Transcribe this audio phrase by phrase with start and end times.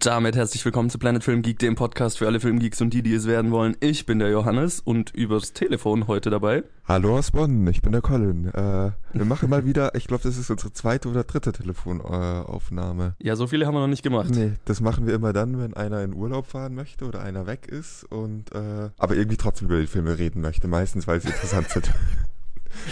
[0.00, 3.02] Und damit herzlich willkommen zu Planet Film Geek, dem Podcast für alle Filmgeeks und die,
[3.02, 3.76] die es werden wollen.
[3.80, 6.64] Ich bin der Johannes und übers Telefon heute dabei.
[6.88, 8.46] Hallo aus Bonn, ich bin der Colin.
[8.46, 13.14] Äh, wir machen mal wieder, ich glaube, das ist unsere zweite oder dritte Telefonaufnahme.
[13.18, 14.30] Ja, so viele haben wir noch nicht gemacht.
[14.30, 17.68] Nee, das machen wir immer dann, wenn einer in Urlaub fahren möchte oder einer weg
[17.68, 21.68] ist und äh, aber irgendwie trotzdem über die Filme reden möchte, meistens weil sie interessant
[21.68, 21.92] sind.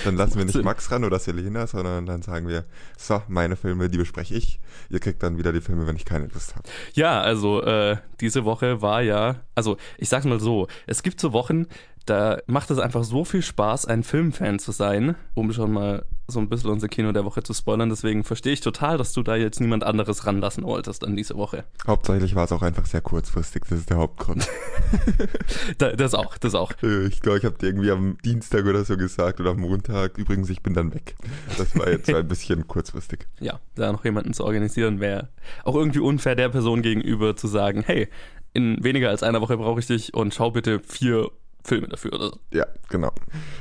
[0.05, 2.65] Dann lassen wir nicht Max ran oder Selena, sondern dann sagen wir,
[2.97, 4.61] so, meine Filme, die bespreche ich.
[4.91, 6.69] Ihr kriegt dann wieder die Filme, wenn ich keine Lust habe.
[6.95, 11.33] Ja, also äh, diese Woche war ja, also ich sag's mal so, es gibt so
[11.33, 11.67] Wochen,
[12.09, 16.41] da macht es einfach so viel Spaß, ein Filmfan zu sein, um schon mal so
[16.41, 17.89] ein bisschen unser Kino der Woche zu spoilern.
[17.89, 21.65] Deswegen verstehe ich total, dass du da jetzt niemand anderes ranlassen wolltest an diese Woche.
[21.87, 24.47] Hauptsächlich war es auch einfach sehr kurzfristig, das ist der Hauptgrund.
[25.79, 26.73] das auch, das auch.
[26.83, 30.19] Äh, ich glaube, ich habe dir irgendwie am Dienstag oder so gesagt oder am Montag,
[30.19, 31.17] übrigens, ich bin dann weg.
[31.57, 33.27] Das war jetzt ein bisschen kurzfristig.
[33.41, 35.29] Ja, da noch jemanden zu organisieren, wäre
[35.65, 38.09] auch irgendwie unfair der Person gegenüber zu sagen, hey,
[38.53, 41.31] in weniger als einer Woche brauche ich dich und schau bitte vier
[41.65, 42.39] Filme dafür oder so.
[42.53, 43.13] Ja, genau.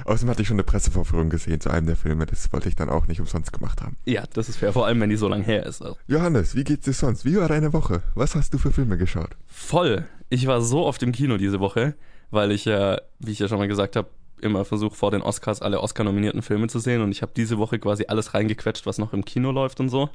[0.06, 2.26] Außerdem hatte ich schon eine Pressevorführung gesehen zu einem der Filme.
[2.26, 3.98] Das wollte ich dann auch nicht umsonst gemacht haben.
[4.06, 5.82] Ja, das ist fair, vor allem wenn die so lang her ist.
[5.82, 5.98] Also.
[6.08, 7.26] Johannes, wie geht's dir sonst?
[7.26, 8.04] Wie war deine Woche?
[8.16, 9.32] Was hast du für Filme geschaut?
[9.48, 10.08] Voll.
[10.30, 11.96] Ich war so oft im Kino diese Woche,
[12.32, 14.10] weil ich ja, wie ich ja schon mal gesagt habe,
[14.42, 17.80] immer versuche vor den Oscars alle Oscar-nominierten Filme zu sehen und ich habe diese Woche
[17.80, 20.10] quasi alles reingequetscht, was noch im Kino läuft und so.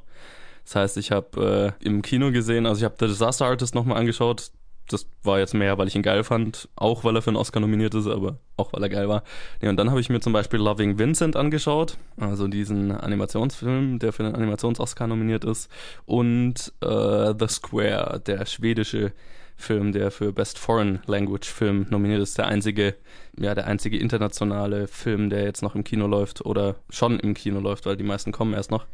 [0.63, 3.97] Das heißt, ich habe äh, im Kino gesehen, also ich habe The Disaster Artist nochmal
[3.97, 4.51] angeschaut,
[4.89, 7.59] das war jetzt mehr, weil ich ihn geil fand, auch weil er für einen Oscar
[7.59, 9.23] nominiert ist, aber auch weil er geil war.
[9.61, 14.13] Nee, und dann habe ich mir zum Beispiel Loving Vincent angeschaut, also diesen Animationsfilm, der
[14.13, 15.71] für den Animations-Oscar nominiert ist,
[16.05, 19.13] und äh, The Square, der schwedische
[19.55, 22.95] Film, der für Best Foreign Language Film nominiert ist, der einzige,
[23.39, 27.59] ja, der einzige internationale Film, der jetzt noch im Kino läuft oder schon im Kino
[27.59, 28.85] läuft, weil die meisten kommen erst noch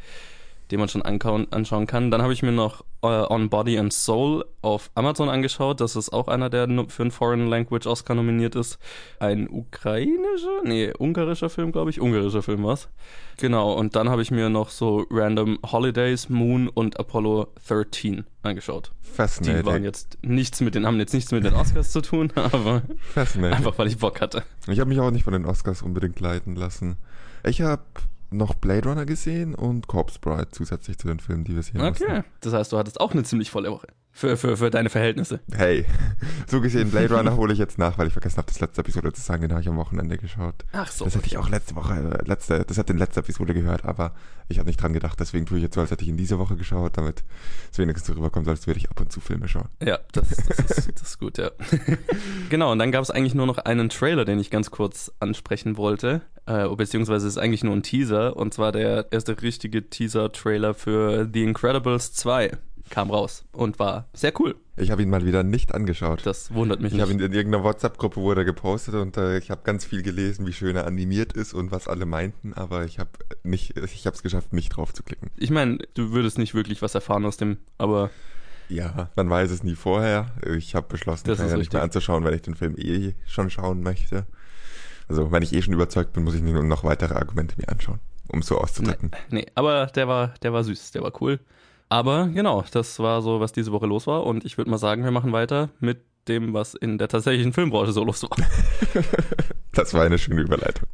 [0.71, 2.11] den man schon anschauen kann.
[2.11, 5.81] Dann habe ich mir noch uh, On Body and Soul auf Amazon angeschaut.
[5.81, 8.77] Das ist auch einer, der für einen Foreign Language Oscar nominiert ist.
[9.19, 11.99] Ein ukrainischer, nee, ungarischer Film, glaube ich.
[11.99, 12.89] Ungarischer Film was.
[13.37, 18.91] Genau, und dann habe ich mir noch so Random Holidays, Moon und Apollo 13 angeschaut.
[19.01, 19.61] Fascinating.
[19.61, 22.83] Die waren jetzt nichts mit den, haben jetzt nichts mit den Oscars zu tun, aber
[23.15, 24.43] einfach weil ich Bock hatte.
[24.67, 26.97] Ich habe mich auch nicht von den Oscars unbedingt leiten lassen.
[27.43, 27.83] Ich habe
[28.31, 32.05] noch Blade Runner gesehen und Corpse Bride zusätzlich zu den Filmen, die wir sehen Okay,
[32.07, 32.23] mussten.
[32.41, 33.87] das heißt, du hattest auch eine ziemlich volle Woche.
[34.11, 35.39] Für, für, für deine Verhältnisse.
[35.53, 35.85] Hey,
[36.47, 39.13] so gesehen, Blade Runner hole ich jetzt nach, weil ich vergessen habe, das letzte Episode
[39.13, 40.55] zu sagen, den habe ich am Wochenende geschaut.
[40.73, 41.05] Ach so.
[41.05, 44.13] Das hätte ich auch letzte Woche, äh, letzte, das hat in letzter Episode gehört, aber
[44.49, 46.39] ich habe nicht dran gedacht, deswegen tue ich jetzt so, als hätte ich in dieser
[46.39, 47.23] Woche geschaut, damit
[47.71, 49.69] es wenigstens so rüberkommt, als würde ich ab und zu Filme schauen.
[49.81, 51.51] Ja, das, das, ist, das ist gut, ja.
[52.49, 55.77] genau, und dann gab es eigentlich nur noch einen Trailer, den ich ganz kurz ansprechen
[55.77, 61.29] wollte, äh, beziehungsweise ist eigentlich nur ein Teaser, und zwar der erste richtige Teaser-Trailer für
[61.31, 62.51] The Incredibles 2
[62.89, 64.55] kam raus und war sehr cool.
[64.75, 66.25] Ich habe ihn mal wieder nicht angeschaut.
[66.25, 67.03] Das wundert mich ich nicht.
[67.03, 70.47] Ich habe ihn in irgendeiner WhatsApp-Gruppe wurde gepostet und äh, ich habe ganz viel gelesen,
[70.47, 73.11] wie schön er animiert ist und was alle meinten, aber ich habe
[73.43, 75.29] nicht, ich habe es geschafft, nicht drauf zu klicken.
[75.37, 78.09] Ich meine, du würdest nicht wirklich was erfahren aus dem, aber
[78.69, 80.31] ja, man weiß es nie vorher.
[80.57, 83.81] Ich habe beschlossen, das ja nicht mehr anzuschauen, weil ich den Film eh schon schauen
[83.81, 84.25] möchte.
[85.09, 87.99] Also, wenn ich eh schon überzeugt bin, muss ich nur noch weitere Argumente mir anschauen,
[88.27, 89.09] um so auszudrücken.
[89.29, 91.39] Nee, nee, aber der war, der war süß, der war cool.
[91.89, 94.23] Aber genau, das war so, was diese Woche los war.
[94.27, 97.91] Und ich würde mal sagen, wir machen weiter mit dem, was in der tatsächlichen Filmbranche
[97.91, 98.37] so los war.
[99.73, 100.87] das war eine schöne Überleitung.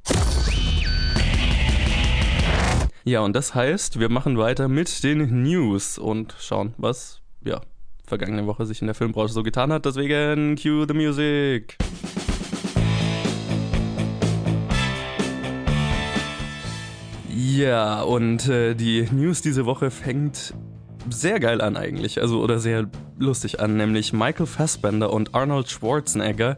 [3.03, 7.59] Ja, und das heißt, wir machen weiter mit den News und schauen, was, ja,
[8.05, 9.85] vergangene Woche sich in der Filmbranche so getan hat.
[9.85, 11.77] Deswegen, cue the music.
[17.55, 20.53] Ja, und äh, die News diese Woche fängt
[21.09, 26.57] sehr geil an eigentlich, also oder sehr lustig an, nämlich Michael Fassbender und Arnold Schwarzenegger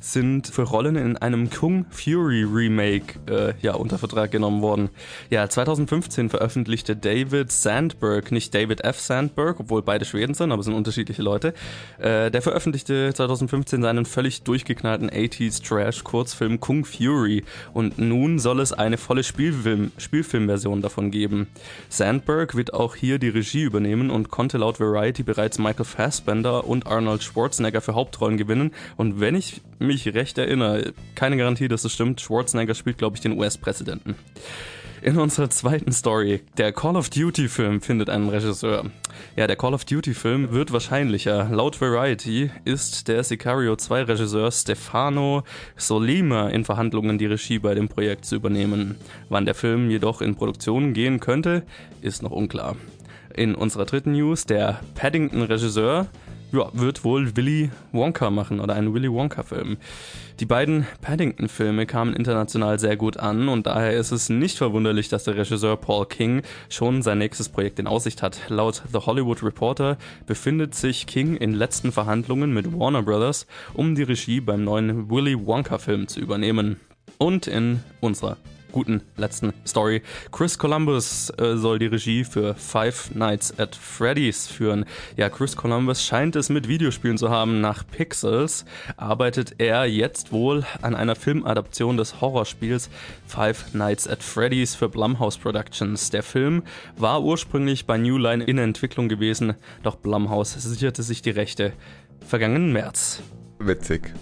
[0.00, 4.90] sind für Rollen in einem Kung Fury Remake äh, ja, unter Vertrag genommen worden.
[5.30, 9.00] Ja, 2015 veröffentlichte David Sandberg, nicht David F.
[9.00, 11.54] Sandberg, obwohl beide Schweden sind, aber sind unterschiedliche Leute.
[11.98, 18.60] Äh, der veröffentlichte 2015 seinen völlig durchgeknallten 80s Trash Kurzfilm Kung Fury und nun soll
[18.60, 21.48] es eine volle Spielfilm Spielfilmversion davon geben.
[21.88, 26.86] Sandberg wird auch hier die Regie übernehmen und konnte laut Variety bereits Michael Fassbender und
[26.86, 31.92] Arnold Schwarzenegger für Hauptrollen gewinnen und wenn ich mich recht erinnere, keine Garantie, dass es
[31.92, 34.14] stimmt, Schwarzenegger spielt, glaube ich, den US-Präsidenten.
[35.02, 38.86] In unserer zweiten Story, der Call of Duty-Film findet einen Regisseur.
[39.36, 41.48] Ja, der Call of Duty-Film wird wahrscheinlicher.
[41.50, 45.44] Laut Variety ist der Sicario 2 Regisseur Stefano
[45.76, 48.96] Solima in Verhandlungen, die Regie bei dem Projekt zu übernehmen.
[49.28, 51.62] Wann der Film jedoch in Produktion gehen könnte,
[52.00, 52.74] ist noch unklar.
[53.36, 56.06] In unserer dritten News, der Paddington-Regisseur
[56.52, 59.76] ja, wird wohl Willy Wonka machen oder einen Willy Wonka-Film.
[60.40, 65.24] Die beiden Paddington-Filme kamen international sehr gut an und daher ist es nicht verwunderlich, dass
[65.24, 66.40] der Regisseur Paul King
[66.70, 68.40] schon sein nächstes Projekt in Aussicht hat.
[68.48, 74.04] Laut The Hollywood Reporter befindet sich King in letzten Verhandlungen mit Warner Brothers, um die
[74.04, 76.80] Regie beim neuen Willy Wonka-Film zu übernehmen.
[77.18, 78.38] Und in unserer
[78.76, 80.02] guten letzten Story.
[80.30, 84.84] Chris Columbus äh, soll die Regie für Five Nights at Freddy's führen.
[85.16, 87.62] Ja, Chris Columbus scheint es mit Videospielen zu haben.
[87.62, 88.66] Nach Pixels
[88.98, 92.90] arbeitet er jetzt wohl an einer Filmadaption des Horrorspiels
[93.26, 96.10] Five Nights at Freddy's für Blumhouse Productions.
[96.10, 96.62] Der Film
[96.98, 101.72] war ursprünglich bei New Line in Entwicklung gewesen, doch Blumhouse sicherte sich die Rechte
[102.20, 103.22] vergangenen März.
[103.58, 104.12] Witzig.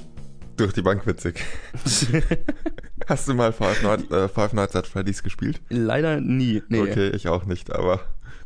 [0.56, 1.42] Durch die Bank witzig.
[3.06, 5.60] Hast du mal Five, Night, äh, Five Nights at Freddy's gespielt?
[5.68, 6.62] Leider nie.
[6.68, 6.80] Nee.
[6.80, 8.00] Okay, ich auch nicht, aber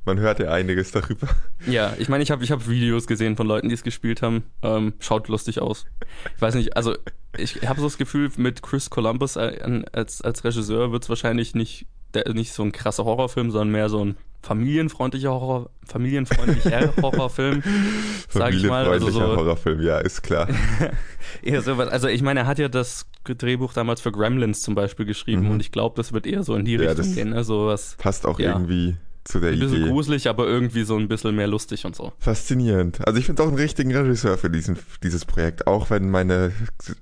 [0.05, 1.29] man hört ja einiges darüber.
[1.67, 4.45] Ja, ich meine, ich habe ich hab Videos gesehen von Leuten, die es gespielt haben.
[4.63, 5.85] Ähm, schaut lustig aus.
[6.35, 6.97] Ich weiß nicht, also
[7.37, 11.87] ich habe so das Gefühl, mit Chris Columbus als, als Regisseur wird es wahrscheinlich nicht,
[12.15, 14.17] der, nicht so ein krasser Horrorfilm, sondern mehr so ein
[14.49, 17.63] familienfreundlicher Horror, familienfreundlicher Horrorfilm,
[18.31, 18.89] sag ich mal.
[18.89, 20.49] Also so, Horrorfilm, ja, ist klar.
[21.43, 25.05] eher so, also ich meine, er hat ja das Drehbuch damals für Gremlins zum Beispiel
[25.05, 25.51] geschrieben mhm.
[25.51, 27.35] und ich glaube, das wird eher so in die ja, Richtung gehen.
[27.35, 28.53] Also was, passt auch ja.
[28.53, 29.65] irgendwie zu der Idee.
[29.65, 29.91] Ein bisschen Idee.
[29.91, 32.15] gruselig, aber irgendwie so ein bisschen mehr lustig und so.
[32.19, 33.07] Faszinierend.
[33.07, 36.53] Also ich finde auch einen richtigen Regisseur für diesen, dieses Projekt, auch wenn meine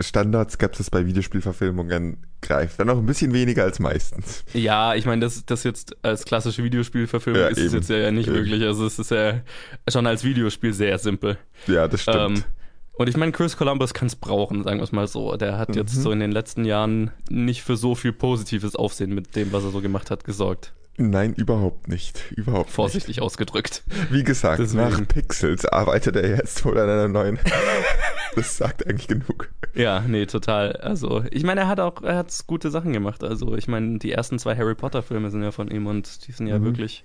[0.01, 2.79] Standardskepsis bei Videospielverfilmungen greift.
[2.79, 4.45] Dann auch ein bisschen weniger als meistens.
[4.53, 8.29] Ja, ich meine, das, das jetzt als klassische Videospielverfilmung ja, ist es jetzt ja nicht
[8.29, 8.37] eben.
[8.37, 8.63] wirklich.
[8.65, 9.41] Also es ist ja
[9.89, 11.39] schon als Videospiel sehr simpel.
[11.67, 12.39] Ja, das stimmt.
[12.39, 12.45] Ähm,
[12.93, 15.37] und ich meine, Chris Columbus kann es brauchen, sagen wir es mal so.
[15.37, 15.75] Der hat mhm.
[15.75, 19.65] jetzt so in den letzten Jahren nicht für so viel positives Aufsehen mit dem, was
[19.65, 20.73] er so gemacht hat, gesorgt.
[20.99, 22.33] Nein, überhaupt nicht.
[22.33, 23.23] Überhaupt Vorsichtig nicht.
[23.23, 23.83] ausgedrückt.
[24.11, 24.89] Wie gesagt, Deswegen.
[24.89, 27.39] nach Pixels arbeitet er jetzt wohl an einer neuen.
[28.35, 29.51] das sagt eigentlich genug.
[29.75, 30.73] Ja, nee, total.
[30.73, 33.23] Also, ich meine, er hat auch, er hat gute Sachen gemacht.
[33.23, 36.33] Also, ich meine, die ersten zwei Harry Potter Filme sind ja von ihm und die
[36.33, 36.65] sind ja mhm.
[36.65, 37.05] wirklich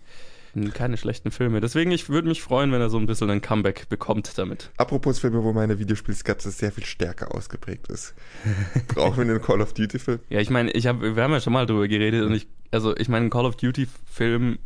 [0.74, 1.62] keine schlechten Filme.
[1.62, 4.72] Deswegen, ich würde mich freuen, wenn er so ein bisschen ein Comeback bekommt damit.
[4.78, 8.14] Apropos Filme, wo meine Videospielskepsis sehr viel stärker ausgeprägt ist.
[8.88, 10.20] Brauchen wir einen Call of Duty-Film?
[10.30, 12.96] Ja, ich meine, ich hab, wir haben ja schon mal drüber geredet und ich, also
[12.96, 14.60] ich meine, ein Call of Duty-Film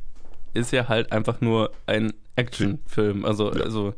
[0.54, 3.26] ist ja halt einfach nur ein Action-Film.
[3.26, 3.64] Also, ja.
[3.64, 3.94] also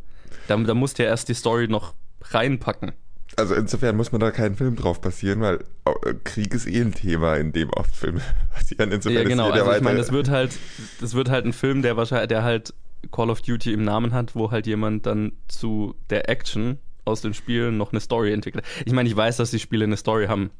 [0.47, 2.93] da, da musst du ja erst die Story noch reinpacken
[3.35, 6.93] also insofern muss man da keinen Film drauf passieren, weil äh, Krieg ist eh ein
[6.93, 8.21] Thema, in dem oft Filme
[8.53, 8.91] passieren.
[8.91, 9.49] Insofern ja, genau.
[9.49, 10.57] also ich meine, das wird halt,
[11.01, 12.73] das wird halt ein Film, der wahrscheinlich, der halt
[13.11, 17.33] Call of Duty im Namen hat, wo halt jemand dann zu der Action aus den
[17.33, 18.65] Spielen noch eine Story entwickelt.
[18.85, 20.51] Ich meine, ich weiß, dass die Spiele eine Story haben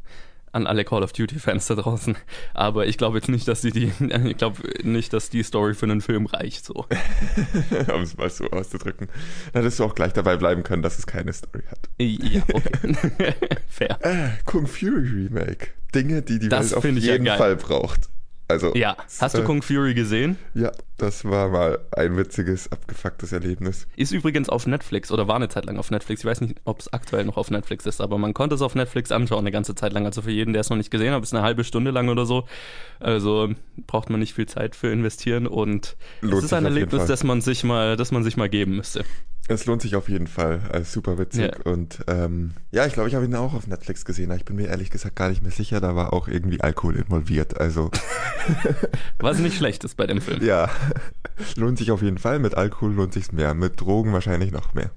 [0.52, 2.18] an alle Call of Duty-Fans da draußen.
[2.54, 3.92] Aber ich glaube jetzt nicht, dass die, die
[4.26, 6.74] ich glaube nicht, dass die Story für einen Film reicht, so.
[7.94, 9.08] um es mal so auszudrücken.
[9.54, 11.90] Dann hättest du auch gleich dabei bleiben können, dass es keine Story hat.
[12.00, 13.34] Ja, okay.
[13.68, 13.98] Fair.
[14.02, 15.70] Äh, Kung Fury Remake.
[15.94, 18.10] Dinge, die die das Welt auf jeden ja Fall braucht.
[18.50, 20.38] Also, ja, hast du äh, Kung Fury gesehen?
[20.54, 23.88] Ja, das war mal ein witziges, abgefucktes Erlebnis.
[23.98, 26.22] Ist übrigens auf Netflix oder war eine Zeit lang auf Netflix.
[26.22, 28.74] Ich weiß nicht, ob es aktuell noch auf Netflix ist, aber man konnte es auf
[28.74, 30.06] Netflix anschauen eine ganze Zeit lang.
[30.06, 32.26] Also für jeden, der es noch nicht gesehen hat, ist eine halbe Stunde lang oder
[32.26, 32.48] so.
[33.02, 33.50] Also
[33.86, 37.42] braucht man nicht viel Zeit für investieren und Lohnt es ist ein Erlebnis, das man
[37.42, 39.04] sich mal, das man sich mal geben müsste.
[39.50, 40.62] Es lohnt sich auf jeden Fall.
[40.72, 41.54] Also super witzig.
[41.56, 41.72] Ja.
[41.72, 44.32] Und ähm, ja, ich glaube, ich habe ihn auch auf Netflix gesehen.
[44.32, 45.80] Ich bin mir ehrlich gesagt gar nicht mehr sicher.
[45.80, 47.60] Da war auch irgendwie Alkohol involviert.
[47.60, 47.90] Also.
[49.20, 50.44] Was nicht schlecht ist bei dem Film.
[50.44, 50.70] Ja.
[51.56, 52.40] Lohnt sich auf jeden Fall.
[52.40, 53.54] Mit Alkohol lohnt sich mehr.
[53.54, 54.92] Mit Drogen wahrscheinlich noch mehr.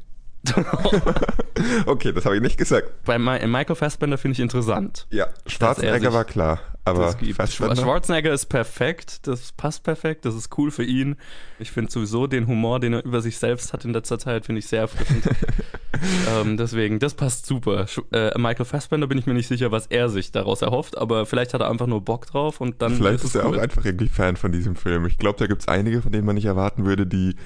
[1.86, 3.04] okay, das habe ich nicht gesagt.
[3.04, 5.06] Bei Michael Fassbender finde ich interessant.
[5.10, 6.60] Ja, Schwarzenegger war klar.
[6.84, 7.14] Aber
[7.46, 11.16] Schwarzenegger ist perfekt, das passt perfekt, das ist cool für ihn.
[11.58, 14.60] Ich finde sowieso den Humor, den er über sich selbst hat in letzter Zeit, finde
[14.60, 15.24] ich sehr erfrischend.
[16.30, 17.86] ähm, deswegen, das passt super.
[18.12, 21.52] Äh, Michael Fassbender bin ich mir nicht sicher, was er sich daraus erhofft, aber vielleicht
[21.52, 22.94] hat er einfach nur Bock drauf und dann.
[22.94, 23.58] Vielleicht ist er cool.
[23.58, 25.04] auch einfach irgendwie Fan von diesem Film.
[25.06, 27.36] Ich glaube, da gibt es einige, von denen man nicht erwarten würde, die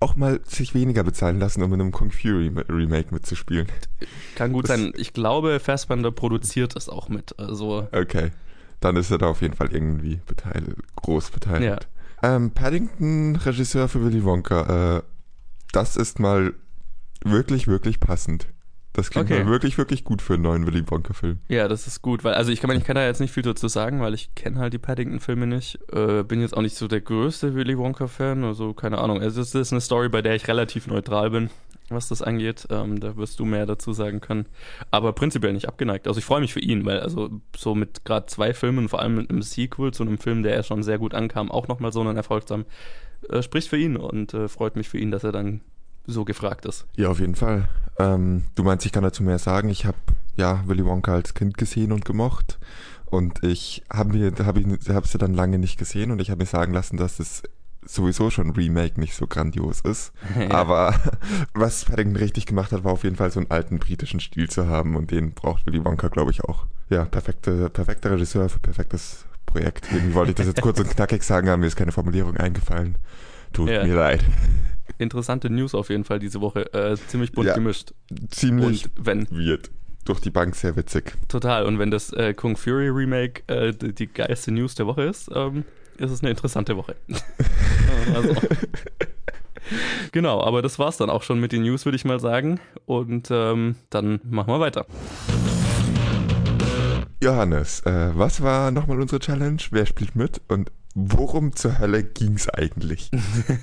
[0.00, 3.66] auch mal sich weniger bezahlen lassen, um in einem Kung Fury Remake mitzuspielen.
[4.34, 4.92] Kann gut das sein.
[4.96, 7.38] Ich glaube, Fassbender produziert es auch mit.
[7.38, 8.30] Also okay,
[8.80, 11.88] dann ist er da auf jeden Fall irgendwie beteiligt, groß beteiligt.
[12.22, 12.36] Ja.
[12.36, 14.98] Ähm, Paddington, Regisseur für Willy Wonka.
[14.98, 15.02] Äh,
[15.72, 16.54] das ist mal
[17.24, 18.46] wirklich, wirklich passend.
[18.94, 19.44] Das klingt okay.
[19.46, 21.40] wirklich, wirklich gut für einen neuen Willy Wonka-Film.
[21.48, 23.66] Ja, das ist gut, weil, also ich kann, ich kann da jetzt nicht viel dazu
[23.66, 25.80] sagen, weil ich kenne halt die Paddington-Filme nicht.
[25.92, 29.20] Äh, bin jetzt auch nicht so der größte Willy Wonka-Fan, also keine Ahnung.
[29.20, 31.50] Es ist, ist eine Story, bei der ich relativ neutral bin,
[31.88, 32.68] was das angeht.
[32.70, 34.46] Ähm, da wirst du mehr dazu sagen können.
[34.92, 36.06] Aber prinzipiell nicht abgeneigt.
[36.06, 39.16] Also ich freue mich für ihn, weil also so mit gerade zwei Filmen, vor allem
[39.16, 42.00] mit einem Sequel zu einem Film, der ja schon sehr gut ankam, auch nochmal so
[42.00, 42.66] einen Erfolg zu haben,
[43.28, 45.62] äh, spricht für ihn und äh, freut mich für ihn, dass er dann
[46.06, 46.86] so gefragt ist.
[46.96, 47.68] Ja, auf jeden Fall.
[47.98, 49.68] Ähm, du meinst, ich kann dazu mehr sagen.
[49.68, 49.96] Ich habe
[50.36, 52.58] ja Willy Wonka als Kind gesehen und gemocht.
[53.06, 56.42] Und ich habe mir, habe ich, habe sie dann lange nicht gesehen und ich habe
[56.42, 57.42] mir sagen lassen, dass es
[57.86, 60.12] sowieso schon Remake nicht so grandios ist.
[60.38, 60.50] ja.
[60.50, 60.94] Aber
[61.54, 64.66] was Paddington richtig gemacht hat, war auf jeden Fall so einen alten britischen Stil zu
[64.66, 66.66] haben und den braucht Willy Wonka, glaube ich, auch.
[66.90, 69.86] Ja, perfekte, perfekter Regisseur für perfektes Projekt.
[69.92, 72.96] Irgendwie wollte ich das jetzt kurz und knackig sagen, aber mir ist keine Formulierung eingefallen.
[73.52, 73.84] Tut ja.
[73.84, 74.24] mir leid.
[74.98, 76.72] Interessante News auf jeden Fall diese Woche.
[76.72, 77.94] Äh, ziemlich bunt ja, gemischt.
[78.30, 79.70] Ziemlich und wenn, weird
[80.04, 81.14] durch die Bank sehr witzig.
[81.28, 81.64] Total.
[81.64, 85.30] Und wenn das äh, Kung Fury Remake äh, die, die, geilste News der Woche ist,
[85.34, 85.64] ähm,
[85.96, 86.96] ist es eine interessante Woche.
[88.14, 88.34] also.
[90.12, 92.60] genau, aber das war's dann auch schon mit den News, würde ich mal sagen.
[92.86, 94.86] Und ähm, dann machen wir weiter.
[97.22, 99.62] Johannes, äh, was war nochmal unsere Challenge?
[99.70, 103.10] Wer spielt mit und Worum zur Hölle ging's eigentlich?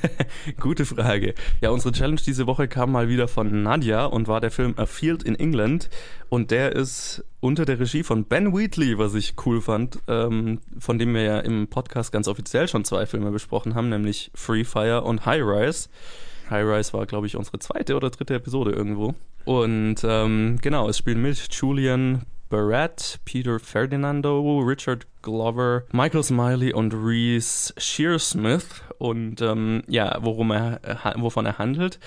[0.60, 1.34] Gute Frage.
[1.62, 4.86] Ja, unsere Challenge diese Woche kam mal wieder von Nadia und war der Film A
[4.86, 5.90] Field in England.
[6.28, 11.00] Und der ist unter der Regie von Ben Wheatley, was ich cool fand, ähm, von
[11.00, 15.04] dem wir ja im Podcast ganz offiziell schon zwei Filme besprochen haben, nämlich Free Fire
[15.04, 15.88] und High Rise.
[16.50, 19.16] High Rise war, glaube ich, unsere zweite oder dritte Episode irgendwo.
[19.46, 26.94] Und ähm, genau, es spielen mit Julian Barrett, Peter Ferdinando, Richard Glover, Michael Smiley und
[26.94, 28.84] Reese Shearsmith.
[28.98, 30.82] Und ähm, ja, worum er,
[31.16, 32.00] wovon er handelt,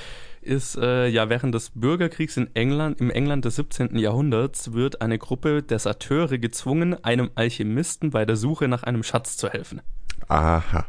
[0.43, 3.97] ist äh, ja während des Bürgerkriegs in England, im England des 17.
[3.97, 9.49] Jahrhunderts, wird eine Gruppe Deserteure gezwungen, einem Alchemisten bei der Suche nach einem Schatz zu
[9.49, 9.81] helfen.
[10.29, 10.87] Aha.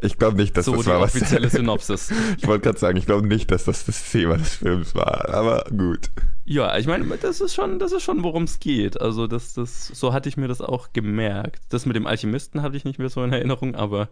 [0.00, 1.14] Ich glaube nicht, dass so das die war was.
[1.14, 2.12] offizielle Synopsis.
[2.38, 5.64] ich wollte gerade sagen, ich glaube nicht, dass das das Thema des Films war, aber
[5.70, 6.10] gut.
[6.44, 9.00] Ja, ich meine, das ist schon, das ist schon, worum es geht.
[9.00, 11.62] Also das, das, so hatte ich mir das auch gemerkt.
[11.68, 14.08] Das mit dem Alchemisten hatte ich nicht mehr so in Erinnerung, aber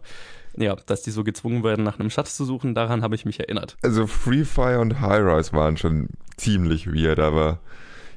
[0.55, 3.39] ja, dass die so gezwungen werden, nach einem Schatz zu suchen, daran habe ich mich
[3.39, 3.77] erinnert.
[3.81, 6.07] Also Free Fire und High Rise waren schon
[6.37, 7.59] ziemlich weird, aber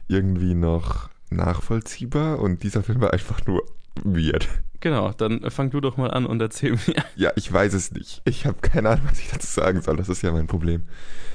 [0.06, 3.64] irgendwie noch nachvollziehbar und dieser Film war einfach nur
[4.02, 4.49] weird.
[4.80, 7.04] Genau, dann fang du doch mal an und erzähl mir.
[7.16, 8.23] Ja, ich weiß es nicht.
[8.25, 9.97] Ich habe keine Ahnung, was ich dazu sagen soll.
[9.97, 10.85] Das ist ja mein Problem.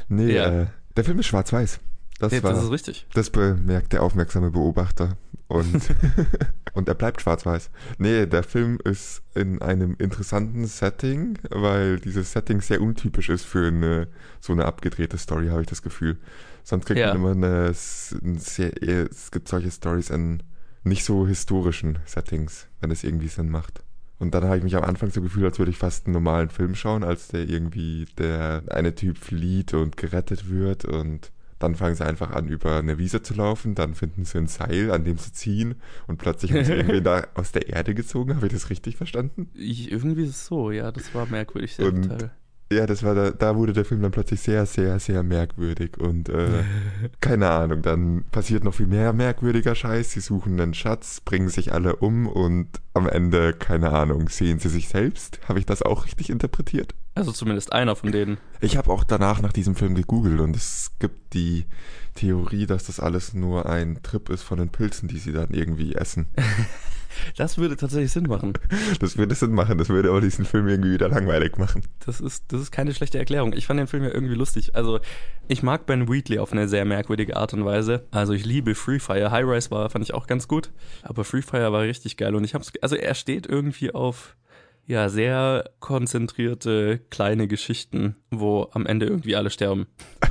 [0.08, 0.62] Nee, ja.
[0.62, 1.80] äh, der Film ist schwarz-weiß.
[2.20, 3.08] Das, ja, war, das ist richtig.
[3.14, 5.18] Das bemerkt der aufmerksame Beobachter.
[5.48, 5.82] Und,
[6.74, 7.72] und er bleibt schwarz-weiß.
[7.98, 13.68] Nee, der Film ist in einem interessanten Setting, weil dieses Setting sehr untypisch ist für
[13.68, 14.08] eine
[14.40, 16.18] so eine abgedrehte Story, habe ich das Gefühl.
[16.64, 17.08] Sonst kriegt ja.
[17.08, 17.74] man immer eine,
[18.24, 20.44] eine sehr, es gibt solche Stories in
[20.84, 23.84] nicht so historischen Settings, wenn es irgendwie Sinn macht.
[24.20, 26.50] Und dann habe ich mich am Anfang so gefühlt, als würde ich fast einen normalen
[26.50, 31.96] Film schauen, als der irgendwie der eine Typ flieht und gerettet wird und dann fangen
[31.96, 35.18] sie einfach an, über eine Wiese zu laufen, dann finden sie ein Seil, an dem
[35.18, 35.76] sie ziehen
[36.08, 38.36] und plötzlich haben sie irgendwie da aus der Erde gezogen.
[38.36, 39.50] Habe ich das richtig verstanden?
[39.54, 41.80] Ich, irgendwie so, ja, das war merkwürdig.
[41.80, 42.32] Und Teil.
[42.72, 46.30] Ja, das war da, da wurde der Film dann plötzlich sehr, sehr, sehr merkwürdig und
[46.30, 46.64] äh,
[47.20, 50.12] keine Ahnung, dann passiert noch viel mehr merkwürdiger Scheiß.
[50.12, 54.70] Sie suchen einen Schatz, bringen sich alle um und am Ende, keine Ahnung, sehen sie
[54.70, 55.40] sich selbst.
[55.50, 56.94] Habe ich das auch richtig interpretiert?
[57.20, 58.38] Also zumindest einer von denen.
[58.62, 61.66] Ich habe auch danach nach diesem Film gegoogelt und es gibt die
[62.16, 65.96] Theorie, dass das alles nur ein Trip ist von den Pilzen, die sie dann irgendwie
[65.96, 66.28] essen.
[67.36, 68.54] Das würde tatsächlich Sinn machen.
[69.00, 71.84] Das würde Sinn machen, das würde aber diesen Film irgendwie wieder langweilig machen.
[72.06, 73.54] Das ist, das ist keine schlechte Erklärung.
[73.54, 74.76] Ich fand den Film ja irgendwie lustig.
[74.76, 75.00] Also,
[75.48, 78.06] ich mag Ben Wheatley auf eine sehr merkwürdige Art und Weise.
[78.12, 79.32] Also, ich liebe Free Fire.
[79.32, 80.72] High Rise war, fand ich auch ganz gut.
[81.02, 82.36] Aber Free Fire war richtig geil.
[82.36, 84.36] Und ich hab's, also er steht irgendwie auf,
[84.90, 89.88] ja, sehr konzentrierte kleine Geschichten, wo am Ende irgendwie alle sterben.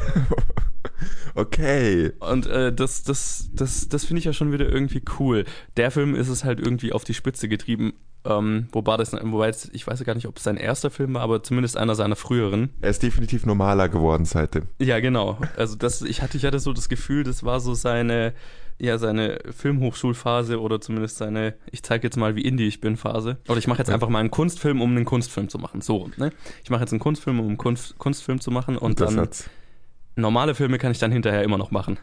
[1.35, 2.11] Okay.
[2.19, 5.45] Und äh, das, das, das, das finde ich ja schon wieder irgendwie cool.
[5.77, 7.93] Der Film ist es halt irgendwie auf die Spitze getrieben.
[8.25, 11.23] Ähm, wobei das, wobei jetzt, ich weiß gar nicht, ob es sein erster Film war,
[11.23, 12.71] aber zumindest einer seiner früheren.
[12.81, 14.65] Er ist definitiv normaler geworden seitdem.
[14.81, 15.39] Ja, genau.
[15.57, 18.35] Also das, ich hatte, ich hatte so das Gefühl, das war so seine,
[18.79, 23.39] ja, seine Filmhochschulphase oder zumindest seine, ich zeige jetzt mal, wie indie ich bin, Phase.
[23.49, 25.81] Oder ich mache jetzt einfach mal einen Kunstfilm, um einen Kunstfilm zu machen.
[25.81, 26.33] So, ne?
[26.63, 29.21] Ich mache jetzt einen Kunstfilm, um einen Kunst, Kunstfilm zu machen und das dann.
[29.21, 29.51] Hat's
[30.19, 31.99] normale Filme kann ich dann hinterher immer noch machen.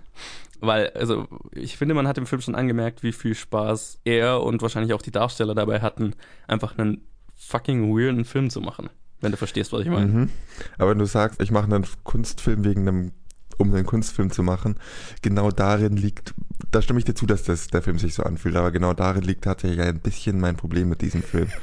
[0.62, 4.62] Weil, also, ich finde, man hat im Film schon angemerkt, wie viel Spaß er und
[4.62, 6.13] wahrscheinlich auch die Darsteller dabei hatten,
[6.48, 7.01] einfach einen
[7.36, 8.89] fucking weirden Film zu machen.
[9.20, 10.08] Wenn du verstehst, was ich meine.
[10.08, 10.29] Mhm.
[10.77, 13.12] Aber wenn du sagst, ich mache einen Kunstfilm wegen einem,
[13.57, 14.75] um einen Kunstfilm zu machen,
[15.21, 16.33] genau darin liegt,
[16.71, 19.24] da stimme ich dir zu, dass das, der Film sich so anfühlt, aber genau darin
[19.24, 21.47] liegt tatsächlich ein bisschen mein Problem mit diesem Film.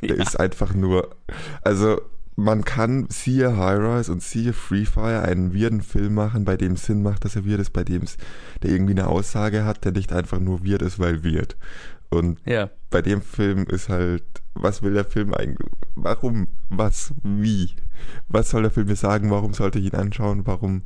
[0.00, 0.22] Der ja.
[0.22, 1.16] ist einfach nur,
[1.62, 2.00] also
[2.36, 6.74] man kann siehe High Rise und siehe Free Fire einen weirden Film machen, bei dem
[6.74, 8.16] es Sinn macht, dass er weird ist, bei dem es
[8.62, 11.56] der irgendwie eine Aussage hat, der nicht einfach nur weird ist, weil weird.
[12.10, 12.70] Und ja.
[12.90, 14.22] bei dem Film ist halt,
[14.60, 15.68] was will der Film eigentlich?
[15.94, 16.48] Warum?
[16.68, 17.12] Was?
[17.22, 17.74] Wie?
[18.28, 19.30] Was soll der Film mir sagen?
[19.30, 20.46] Warum sollte ich ihn anschauen?
[20.46, 20.82] Warum?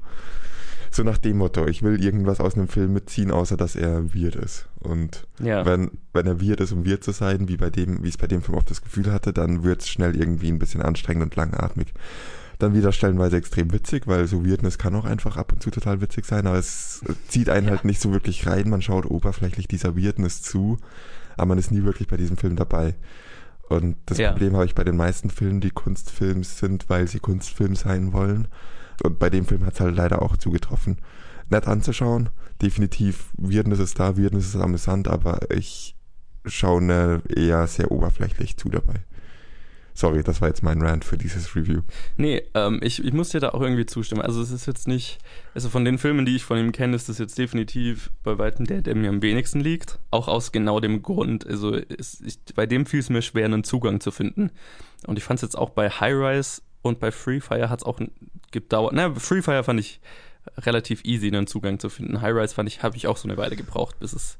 [0.91, 4.37] So nach dem Motto, ich will irgendwas aus einem Film mitziehen, außer dass er weird
[4.37, 4.69] ist.
[4.79, 5.65] Und ja.
[5.65, 8.27] wenn, wenn er weird ist, um weird zu sein, wie bei dem, wie es bei
[8.27, 11.37] dem Film oft das Gefühl hatte, dann wird es schnell irgendwie ein bisschen anstrengend und
[11.37, 11.95] langatmig.
[12.59, 16.03] Dann wieder stellenweise extrem witzig, weil so Weirdness kann auch einfach ab und zu total
[16.03, 18.69] witzig sein, aber es zieht einen halt nicht so wirklich rein.
[18.69, 20.77] Man schaut oberflächlich dieser Weirdness zu,
[21.39, 22.95] aber man ist nie wirklich bei diesem Film dabei.
[23.73, 24.31] Und das ja.
[24.33, 28.49] Problem habe ich bei den meisten Filmen, die Kunstfilms sind, weil sie Kunstfilm sein wollen.
[29.03, 30.99] Und bei dem Film hat es halt leider auch zugetroffen.
[31.49, 35.97] Nett anzuschauen, definitiv Weirdness ist da, Weirdness ist amüsant, aber ich
[36.45, 39.05] schaue eher sehr oberflächlich zu dabei.
[39.95, 41.83] Sorry, das war jetzt mein Rant für dieses Review.
[42.17, 44.23] Nee, ähm, ich, ich muss dir da auch irgendwie zustimmen.
[44.23, 45.19] Also es ist jetzt nicht,
[45.55, 48.67] also von den Filmen, die ich von ihm kenne, ist das jetzt definitiv bei weitem
[48.67, 49.99] der, der mir am wenigsten liegt.
[50.11, 53.65] Auch aus genau dem Grund, also es, ich, bei dem fiel es mir schwer, einen
[53.65, 54.51] Zugang zu finden.
[55.07, 57.87] Und ich fand es jetzt auch bei High Rise und bei Free Fire hat es
[57.87, 58.01] auch
[58.51, 58.93] gedauert.
[58.95, 60.01] Na, Free Fire fand ich
[60.59, 62.21] relativ easy, einen Zugang zu finden.
[62.21, 64.39] High Rise fand ich, habe ich auch so eine Weile gebraucht, bis es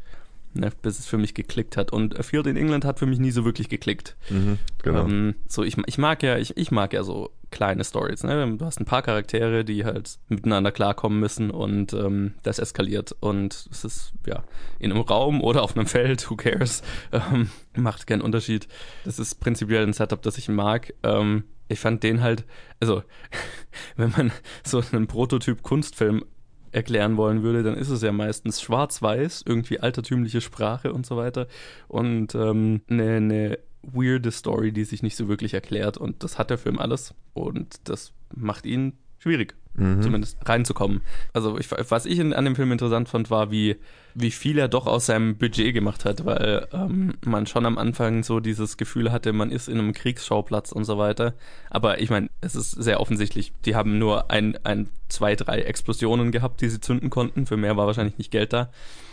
[0.55, 1.93] ne, bis es für mich geklickt hat.
[1.93, 4.17] Und A Field in England hat für mich nie so wirklich geklickt.
[4.31, 5.05] Mhm, genau.
[5.07, 8.25] Ähm, so, ich, ich mag ja, ich, ich mag ja so kleine Stories.
[8.25, 8.57] Ne?
[8.57, 13.15] Du hast ein paar Charaktere, die halt miteinander klarkommen müssen und ähm, das eskaliert.
[13.21, 14.43] Und es ist, ja,
[14.79, 16.83] in einem Raum oder auf einem Feld, who cares?
[17.13, 18.69] Ähm, macht keinen Unterschied.
[19.05, 20.95] Das ist prinzipiell ein Setup, das ich mag.
[21.03, 22.45] Ähm, ich fand den halt,
[22.81, 23.03] also,
[23.97, 24.33] wenn man
[24.65, 26.25] so einen Prototyp-Kunstfilm
[26.73, 31.47] erklären wollen würde, dann ist es ja meistens schwarz-weiß, irgendwie altertümliche Sprache und so weiter.
[31.89, 35.99] Und ähm, eine, eine weirde Story, die sich nicht so wirklich erklärt.
[35.99, 37.15] Und das hat der Film alles.
[37.35, 40.03] Und das macht ihn schwierig mhm.
[40.03, 41.01] zumindest reinzukommen.
[41.33, 43.77] Also ich, was ich in, an dem Film interessant fand, war, wie,
[44.15, 48.23] wie viel er doch aus seinem Budget gemacht hat, weil ähm, man schon am Anfang
[48.23, 51.35] so dieses Gefühl hatte, man ist in einem Kriegsschauplatz und so weiter.
[51.71, 56.33] Aber ich meine, es ist sehr offensichtlich, die haben nur ein, ein, zwei, drei Explosionen
[56.33, 57.47] gehabt, die sie zünden konnten.
[57.47, 58.71] Für mehr war wahrscheinlich nicht Geld da.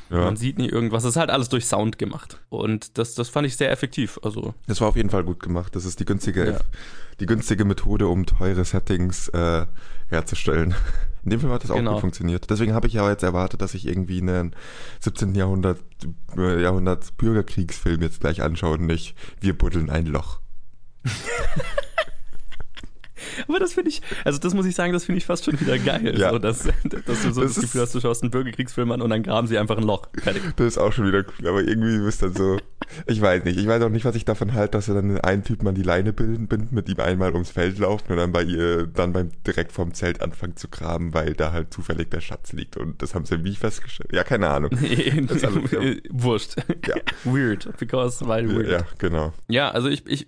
[0.09, 0.23] Ja.
[0.23, 1.03] Man sieht nie irgendwas.
[1.03, 2.39] Es ist halt alles durch Sound gemacht.
[2.49, 4.19] Und das, das fand ich sehr effektiv.
[4.23, 4.53] Also.
[4.67, 5.75] Das war auf jeden Fall gut gemacht.
[5.75, 6.59] Das ist die günstige, ja.
[7.19, 9.65] die günstige Methode, um teure Settings äh,
[10.09, 10.75] herzustellen.
[11.23, 11.93] In dem Film hat das auch genau.
[11.93, 12.49] gut funktioniert.
[12.49, 14.55] Deswegen habe ich ja jetzt erwartet, dass ich irgendwie einen
[15.01, 15.35] 17.
[15.35, 15.79] Jahrhundert,
[16.37, 20.39] äh, Jahrhundert Bürgerkriegsfilm jetzt gleich anschaue und nicht Wir buddeln ein Loch.
[23.47, 25.77] Aber das finde ich, also das muss ich sagen, das finde ich fast schon wieder
[25.77, 26.17] geil.
[26.19, 26.31] Ja.
[26.31, 29.09] So, dass, dass du so das, das Gefühl hast, du schaust einen Bürgerkriegsfilm an und
[29.09, 30.07] dann graben sie einfach ein Loch.
[30.21, 30.43] Fertig.
[30.55, 32.57] Das ist auch schon wieder cool, aber irgendwie bist dann so,
[33.07, 35.43] ich weiß nicht, ich weiß auch nicht, was ich davon halte, dass wir dann einen
[35.43, 38.43] Typen an die Leine binden, binden, mit ihm einmal ums Feld laufen und dann bei
[38.43, 42.53] ihr, dann beim direkt vorm Zelt anfangen zu graben, weil da halt zufällig der Schatz
[42.53, 44.11] liegt und das haben sie wie festgestellt.
[44.13, 44.71] Ja, keine Ahnung.
[46.09, 46.55] Wurscht.
[46.87, 46.95] Ja.
[47.23, 48.69] Weird, because, weil weird.
[48.69, 49.33] Ja, genau.
[49.47, 50.27] Ja, also ich, ich,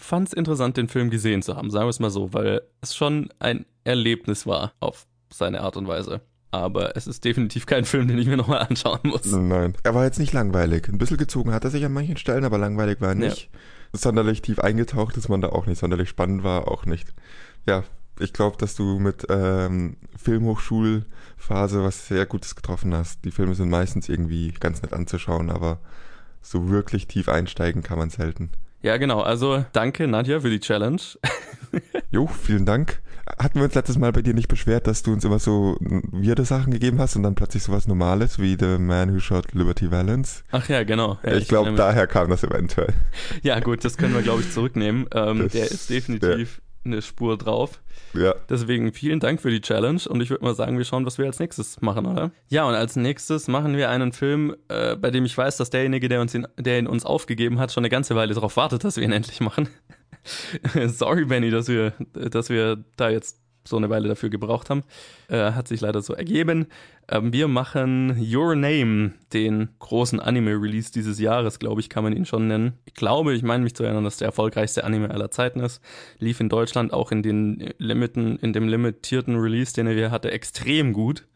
[0.00, 2.94] fand es interessant, den Film gesehen zu haben, sagen wir es mal so, weil es
[2.94, 6.20] schon ein Erlebnis war auf seine Art und Weise.
[6.52, 9.26] Aber es ist definitiv kein Film, den ich mir nochmal anschauen muss.
[9.26, 9.74] Nein.
[9.84, 10.88] Er war jetzt nicht langweilig.
[10.88, 13.50] Ein bisschen gezogen hat er sich an manchen Stellen, aber langweilig war er nicht.
[13.52, 13.58] Ja.
[13.92, 15.78] Sonderlich tief eingetaucht ist man da auch nicht.
[15.78, 17.14] Sonderlich spannend war auch nicht.
[17.66, 17.84] Ja,
[18.18, 23.24] ich glaube, dass du mit ähm, Filmhochschulphase was sehr Gutes getroffen hast.
[23.24, 25.80] Die Filme sind meistens irgendwie ganz nett anzuschauen, aber
[26.42, 28.50] so wirklich tief einsteigen kann man selten.
[28.82, 29.20] Ja, genau.
[29.20, 31.00] Also danke, Nadja, für die Challenge.
[32.10, 33.00] jo, vielen Dank.
[33.38, 36.44] Hatten wir uns letztes Mal bei dir nicht beschwert, dass du uns immer so weirde
[36.44, 40.42] Sachen gegeben hast und dann plötzlich sowas Normales wie The Man Who Shot Liberty Valance?
[40.50, 41.18] Ach ja, genau.
[41.22, 42.92] Ja, ich, ich glaube, daher kam das eventuell.
[43.42, 45.06] Ja, gut, das können wir, glaube ich, zurücknehmen.
[45.14, 47.82] Ähm, der ist definitiv eine Spur drauf.
[48.14, 48.34] Ja.
[48.48, 51.26] Deswegen vielen Dank für die Challenge und ich würde mal sagen, wir schauen, was wir
[51.26, 52.30] als nächstes machen, oder?
[52.48, 56.08] Ja, und als nächstes machen wir einen Film, äh, bei dem ich weiß, dass derjenige,
[56.08, 58.96] der, uns ihn, der ihn uns aufgegeben hat, schon eine ganze Weile darauf wartet, dass
[58.96, 59.68] wir ihn endlich machen.
[60.86, 64.82] Sorry, Benny, dass wir, dass wir da jetzt so eine Weile dafür gebraucht haben.
[65.28, 66.66] Äh, hat sich leider so ergeben.
[67.10, 72.24] Ähm, wir machen Your Name, den großen Anime-Release dieses Jahres, glaube ich, kann man ihn
[72.24, 72.74] schon nennen.
[72.84, 75.82] Ich glaube, ich meine mich zu erinnern, dass der erfolgreichste Anime aller Zeiten ist.
[76.18, 80.92] Lief in Deutschland auch in den Limiten, in dem limitierten Release, den er hatte, extrem
[80.92, 81.26] gut.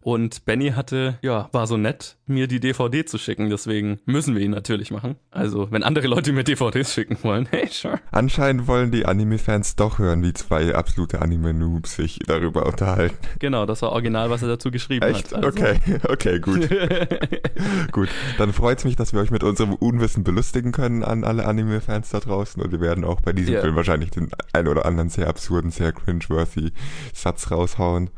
[0.00, 4.42] Und Benny hatte, ja, war so nett, mir die DVD zu schicken, deswegen müssen wir
[4.42, 5.16] ihn natürlich machen.
[5.30, 7.98] Also, wenn andere Leute mir DVDs schicken wollen, hey, sure.
[8.12, 13.16] Anscheinend wollen die Anime-Fans doch hören, wie zwei absolute Anime-Noobs sich darüber unterhalten.
[13.40, 15.34] Genau, das war original, was er dazu geschrieben Echt?
[15.34, 15.44] hat.
[15.44, 15.48] Also.
[15.48, 16.68] Okay, okay, gut.
[17.92, 18.08] gut,
[18.38, 22.10] dann freut es mich, dass wir euch mit unserem Unwissen belustigen können an alle Anime-Fans
[22.10, 23.62] da draußen und wir werden auch bei diesem yeah.
[23.62, 26.72] Film wahrscheinlich den ein oder anderen sehr absurden, sehr cringe-worthy
[27.12, 28.10] Satz raushauen.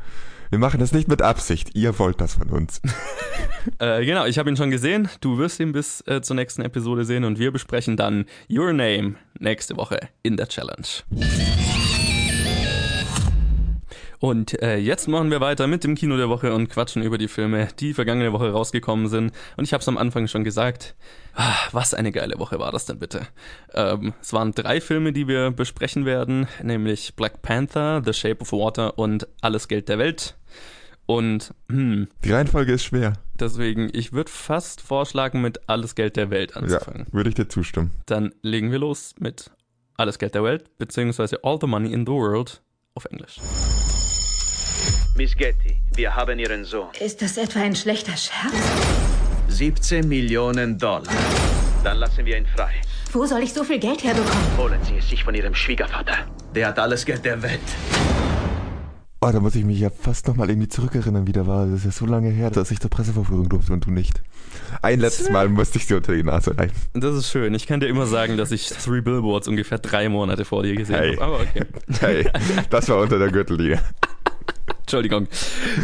[0.51, 1.75] Wir machen das nicht mit Absicht.
[1.75, 2.81] Ihr wollt das von uns.
[3.79, 5.07] äh, genau, ich habe ihn schon gesehen.
[5.21, 9.15] Du wirst ihn bis äh, zur nächsten Episode sehen und wir besprechen dann Your Name
[9.39, 10.85] nächste Woche in der Challenge.
[14.21, 17.27] Und äh, jetzt machen wir weiter mit dem Kino der Woche und quatschen über die
[17.27, 19.33] Filme, die vergangene Woche rausgekommen sind.
[19.57, 20.95] Und ich habe es am Anfang schon gesagt,
[21.33, 23.27] ah, was eine geile Woche war das denn bitte?
[23.73, 28.51] Ähm, es waren drei Filme, die wir besprechen werden, nämlich Black Panther, The Shape of
[28.51, 30.35] Water und Alles Geld der Welt.
[31.07, 33.13] Und hm, die Reihenfolge ist schwer.
[33.39, 37.05] Deswegen, ich würde fast vorschlagen, mit Alles Geld der Welt anzufangen.
[37.07, 37.89] Ja, würde ich dir zustimmen.
[38.05, 39.49] Dann legen wir los mit
[39.97, 42.61] Alles Geld der Welt, beziehungsweise All the Money in the World
[42.93, 43.39] auf Englisch.
[45.13, 46.87] Miss Getty, wir haben Ihren Sohn.
[46.99, 48.53] Ist das etwa ein schlechter Scherz?
[49.49, 51.03] 17 Millionen Dollar.
[51.83, 52.71] Dann lassen wir ihn frei.
[53.11, 54.57] Wo soll ich so viel Geld herbekommen?
[54.57, 56.15] Holen Sie es sich von Ihrem Schwiegervater.
[56.55, 57.59] Der hat alles Geld der Welt.
[59.19, 61.65] Oh, da muss ich mich ja fast nochmal irgendwie zurückerinnern, wie der war.
[61.65, 64.23] Das ist ja so lange her, dass ich zur Presseverführung durfte und du nicht.
[64.81, 66.71] Ein letztes Mal musste ich sie unter die Nase rein.
[66.93, 67.53] Das ist schön.
[67.53, 70.95] Ich kann dir immer sagen, dass ich Three Billboards ungefähr drei Monate vor dir gesehen
[70.95, 71.15] hey.
[71.17, 71.23] habe.
[71.23, 71.65] Aber okay.
[71.99, 72.29] Hey,
[72.69, 73.81] das war unter der Gürtellinie.
[74.81, 75.27] Entschuldigung.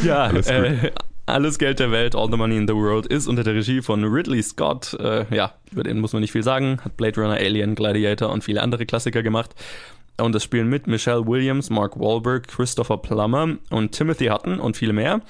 [0.03, 0.91] Ja, alles, äh,
[1.25, 4.03] alles, Geld der Welt, All the Money in the World ist unter der Regie von
[4.03, 4.93] Ridley Scott.
[4.99, 6.79] Äh, ja, über den muss man nicht viel sagen.
[6.83, 9.55] Hat Blade Runner, Alien, Gladiator und viele andere Klassiker gemacht.
[10.19, 14.93] Und es spielen mit Michelle Williams, Mark Wahlberg, Christopher Plummer und Timothy Hutton und viele
[14.93, 15.21] mehr.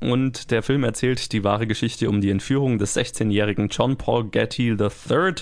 [0.00, 4.76] Und der Film erzählt die wahre Geschichte um die Entführung des 16-jährigen John Paul Getty
[4.78, 5.34] III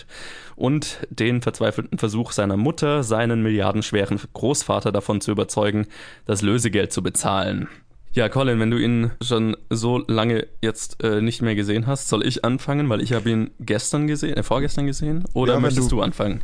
[0.57, 5.87] und den verzweifelten Versuch seiner Mutter, seinen milliardenschweren Großvater davon zu überzeugen,
[6.27, 7.69] das Lösegeld zu bezahlen.
[8.15, 12.25] Ja, Colin, wenn du ihn schon so lange jetzt äh, nicht mehr gesehen hast, soll
[12.25, 15.97] ich anfangen, weil ich habe ihn gestern gesehen, äh, vorgestern gesehen, oder ja, möchtest du,
[15.97, 16.41] du, anfangen?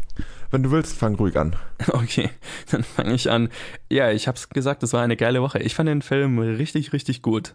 [0.51, 1.55] Wenn du willst, fang ruhig an.
[1.93, 2.31] Okay,
[2.73, 3.51] dann fange ich an.
[3.89, 5.61] Ja, ich habe es gesagt, es war eine geile Woche.
[5.61, 7.55] Ich fand den Film richtig, richtig gut.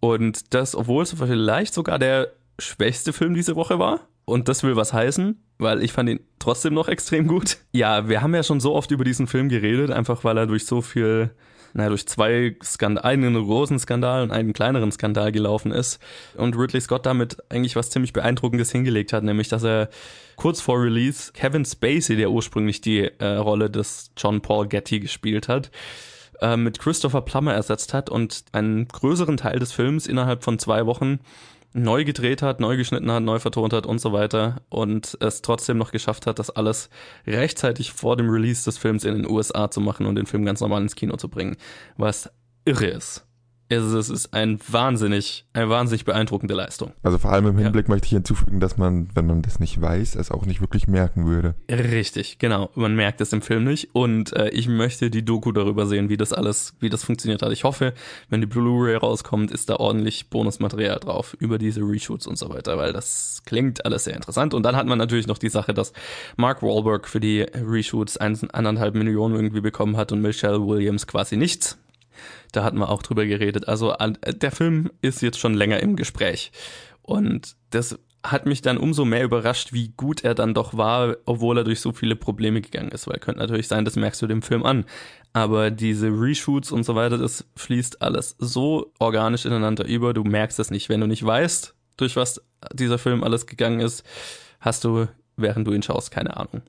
[0.00, 4.00] Und das, obwohl es vielleicht sogar der schwächste Film diese Woche war.
[4.24, 7.58] Und das will was heißen, weil ich fand ihn trotzdem noch extrem gut.
[7.72, 10.66] Ja, wir haben ja schon so oft über diesen Film geredet, einfach weil er durch
[10.66, 11.30] so viel,
[11.74, 16.00] naja, durch zwei Skandale, einen großen Skandal und einen kleineren Skandal gelaufen ist.
[16.36, 19.88] Und Ridley Scott damit eigentlich was ziemlich Beeindruckendes hingelegt hat, nämlich dass er
[20.36, 25.48] kurz vor Release Kevin Spacey, der ursprünglich die äh, Rolle des John Paul Getty gespielt
[25.48, 25.70] hat,
[26.40, 30.86] äh, mit Christopher Plummer ersetzt hat und einen größeren Teil des Films innerhalb von zwei
[30.86, 31.20] Wochen
[31.74, 35.78] neu gedreht hat, neu geschnitten hat, neu vertont hat und so weiter und es trotzdem
[35.78, 36.90] noch geschafft hat, das alles
[37.26, 40.60] rechtzeitig vor dem Release des Films in den USA zu machen und den Film ganz
[40.60, 41.56] normal ins Kino zu bringen,
[41.96, 42.30] was
[42.64, 43.26] irre ist
[43.68, 46.92] es, es ist ein wahnsinnig, eine wahnsinnig beeindruckende Leistung.
[47.02, 47.94] Also vor allem im Hinblick ja.
[47.94, 51.26] möchte ich hinzufügen, dass man, wenn man das nicht weiß, es auch nicht wirklich merken
[51.26, 51.54] würde.
[51.70, 52.70] Richtig, genau.
[52.74, 53.94] Man merkt es im Film nicht.
[53.94, 57.52] Und äh, ich möchte die Doku darüber sehen, wie das alles, wie das funktioniert hat.
[57.52, 57.94] Ich hoffe,
[58.28, 62.76] wenn die Blu-ray rauskommt, ist da ordentlich Bonusmaterial drauf über diese Reshoots und so weiter,
[62.76, 64.54] weil das klingt alles sehr interessant.
[64.54, 65.92] Und dann hat man natürlich noch die Sache, dass
[66.36, 71.78] Mark Wahlberg für die Reshoots eineinhalb Millionen irgendwie bekommen hat und Michelle Williams quasi nichts.
[72.52, 73.68] Da hatten wir auch drüber geredet.
[73.68, 73.94] Also
[74.26, 76.52] der Film ist jetzt schon länger im Gespräch.
[77.02, 81.58] Und das hat mich dann umso mehr überrascht, wie gut er dann doch war, obwohl
[81.58, 83.08] er durch so viele Probleme gegangen ist.
[83.08, 84.84] Weil könnte natürlich sein, das merkst du dem Film an.
[85.32, 90.60] Aber diese Reshoots und so weiter, das fließt alles so organisch ineinander über, du merkst
[90.60, 90.88] es nicht.
[90.88, 92.40] Wenn du nicht weißt, durch was
[92.72, 94.04] dieser Film alles gegangen ist,
[94.60, 96.62] hast du, während du ihn schaust, keine Ahnung.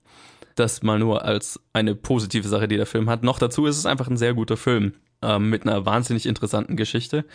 [0.56, 3.24] Das mal nur als eine positive Sache, die der Film hat.
[3.24, 7.26] Noch dazu ist es einfach ein sehr guter Film ähm, mit einer wahnsinnig interessanten Geschichte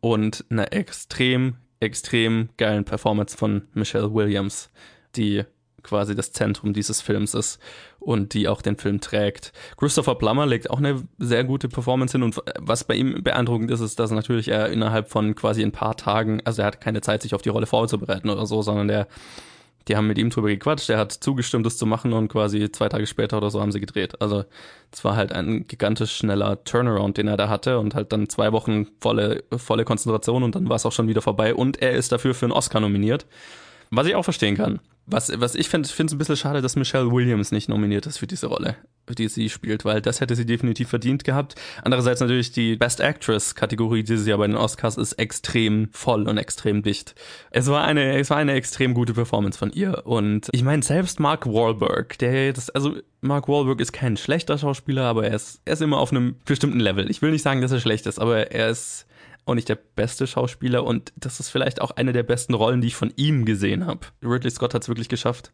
[0.00, 4.70] und einer extrem, extrem geilen Performance von Michelle Williams,
[5.16, 5.44] die
[5.82, 7.60] quasi das Zentrum dieses Films ist
[7.98, 9.52] und die auch den Film trägt.
[9.76, 13.80] Christopher Plummer legt auch eine sehr gute Performance hin und was bei ihm beeindruckend ist,
[13.80, 17.22] ist, dass natürlich er innerhalb von quasi ein paar Tagen, also er hat keine Zeit,
[17.22, 19.08] sich auf die Rolle vorzubereiten oder so, sondern der
[19.88, 22.88] die haben mit ihm drüber gequatscht, er hat zugestimmt, das zu machen und quasi zwei
[22.88, 24.20] Tage später oder so haben sie gedreht.
[24.20, 24.44] Also
[24.92, 28.52] es war halt ein gigantisch schneller Turnaround, den er da hatte und halt dann zwei
[28.52, 32.12] Wochen volle, volle Konzentration und dann war es auch schon wieder vorbei und er ist
[32.12, 33.26] dafür für einen Oscar nominiert.
[33.90, 34.80] Was ich auch verstehen kann.
[35.10, 38.18] Was, was ich finde, finde es ein bisschen schade, dass Michelle Williams nicht nominiert ist
[38.18, 38.76] für diese Rolle,
[39.08, 41.54] die sie spielt, weil das hätte sie definitiv verdient gehabt.
[41.82, 46.36] Andererseits natürlich die Best Actress Kategorie dieses Jahr bei den Oscars ist extrem voll und
[46.36, 47.14] extrem dicht.
[47.50, 51.20] Es war eine, es war eine extrem gute Performance von ihr und ich meine selbst
[51.20, 55.72] Mark Wahlberg, der das, also Mark Wahlberg ist kein schlechter Schauspieler, aber er ist, er
[55.72, 57.10] ist immer auf einem bestimmten Level.
[57.10, 59.06] Ich will nicht sagen, dass er schlecht ist, aber er ist
[59.48, 62.88] auch nicht der beste Schauspieler und das ist vielleicht auch eine der besten Rollen, die
[62.88, 64.00] ich von ihm gesehen habe.
[64.22, 65.52] Ridley Scott hat es wirklich geschafft,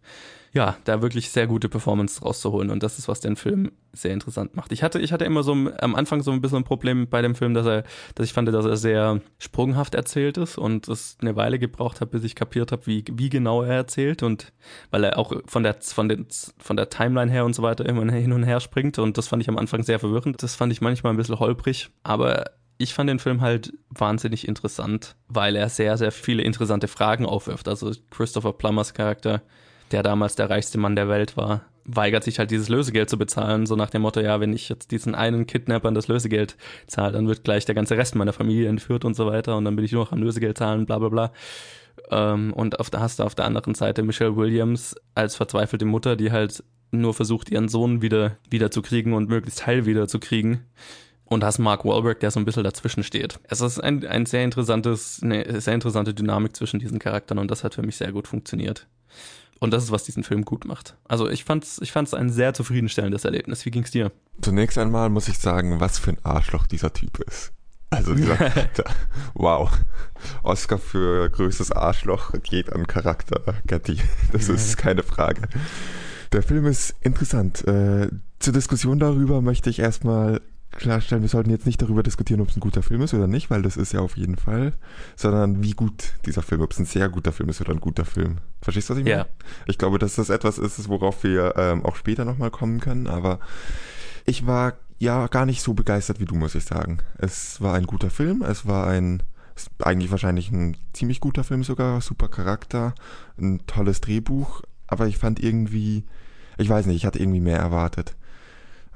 [0.54, 4.54] ja, da wirklich sehr gute Performance rauszuholen und das ist, was den Film sehr interessant
[4.54, 4.70] macht.
[4.70, 7.34] Ich hatte, ich hatte immer so am Anfang so ein bisschen ein Problem bei dem
[7.34, 7.82] Film, dass er,
[8.14, 12.12] dass ich fand, dass er sehr sprunghaft erzählt ist und es eine Weile gebraucht hat,
[12.12, 14.52] bis ich kapiert habe, wie, wie genau er erzählt und
[14.90, 16.26] weil er auch von der, von den,
[16.58, 19.42] von der Timeline her und so weiter immer hin und her springt und das fand
[19.42, 20.40] ich am Anfang sehr verwirrend.
[20.42, 22.44] Das fand ich manchmal ein bisschen holprig, aber
[22.78, 27.68] ich fand den Film halt wahnsinnig interessant, weil er sehr, sehr viele interessante Fragen aufwirft.
[27.68, 29.42] Also Christopher Plummers Charakter
[29.94, 33.66] der damals der reichste Mann der Welt war, weigert sich halt dieses Lösegeld zu bezahlen,
[33.66, 36.56] so nach dem Motto, ja, wenn ich jetzt diesen einen Kidnappern das Lösegeld
[36.86, 39.76] zahle, dann wird gleich der ganze Rest meiner Familie entführt und so weiter und dann
[39.76, 41.32] bin ich nur noch am Lösegeld zahlen, bla bla bla.
[42.10, 46.16] Ähm, und auf, da hast du auf der anderen Seite Michelle Williams als verzweifelte Mutter,
[46.16, 50.18] die halt nur versucht, ihren Sohn wieder, wieder zu kriegen und möglichst heil wieder zu
[50.18, 50.64] kriegen.
[51.26, 53.40] Und hast Mark Wahlberg, der so ein bisschen dazwischen steht.
[53.44, 57.64] Es ist ein, ein sehr interessantes, eine sehr interessante Dynamik zwischen diesen Charakteren und das
[57.64, 58.86] hat für mich sehr gut funktioniert.
[59.60, 60.96] Und das ist, was diesen Film gut macht.
[61.08, 63.64] Also ich fand's, ich fand's ein sehr zufriedenstellendes Erlebnis.
[63.64, 64.12] Wie ging's dir?
[64.42, 67.52] Zunächst einmal muss ich sagen, was für ein Arschloch dieser Typ ist.
[67.90, 68.84] Also dieser Charakter.
[69.34, 69.70] Wow.
[70.42, 73.98] Oscar für größtes Arschloch geht an Charakter, Gatti.
[74.32, 75.42] Das ist keine Frage.
[76.32, 77.66] Der Film ist interessant.
[77.66, 78.08] Äh,
[78.40, 80.40] zur Diskussion darüber möchte ich erstmal
[80.74, 83.50] klarstellen, wir sollten jetzt nicht darüber diskutieren, ob es ein guter Film ist oder nicht,
[83.50, 84.72] weil das ist ja auf jeden Fall,
[85.16, 88.04] sondern wie gut dieser Film, ob es ein sehr guter Film ist oder ein guter
[88.04, 88.38] Film.
[88.60, 89.16] Verstehst du, was ich meine?
[89.16, 89.26] Ja.
[89.66, 93.40] Ich glaube, dass das etwas ist, worauf wir ähm, auch später nochmal kommen können, aber
[94.26, 96.98] ich war ja gar nicht so begeistert wie du, muss ich sagen.
[97.18, 99.22] Es war ein guter Film, es war ein
[99.78, 102.94] eigentlich wahrscheinlich ein ziemlich guter Film sogar, super Charakter,
[103.38, 106.04] ein tolles Drehbuch, aber ich fand irgendwie,
[106.58, 108.16] ich weiß nicht, ich hatte irgendwie mehr erwartet.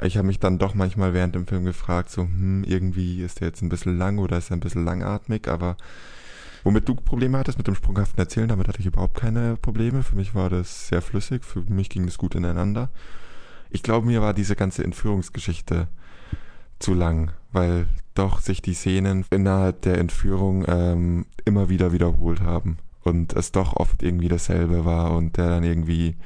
[0.03, 3.49] Ich habe mich dann doch manchmal während dem Film gefragt, so, hm, irgendwie ist der
[3.49, 5.77] jetzt ein bisschen lang oder ist er ein bisschen langatmig, aber
[6.63, 10.03] womit du Probleme hattest mit dem sprunghaften Erzählen, damit hatte ich überhaupt keine Probleme.
[10.03, 12.91] Für mich war das sehr flüssig, für mich ging das gut ineinander.
[13.71, 15.89] Ich glaube, mir war diese ganze Entführungsgeschichte
[16.79, 22.79] zu lang, weil doch sich die Szenen innerhalb der Entführung ähm, immer wieder wiederholt haben
[23.03, 26.17] und es doch oft irgendwie dasselbe war und der dann irgendwie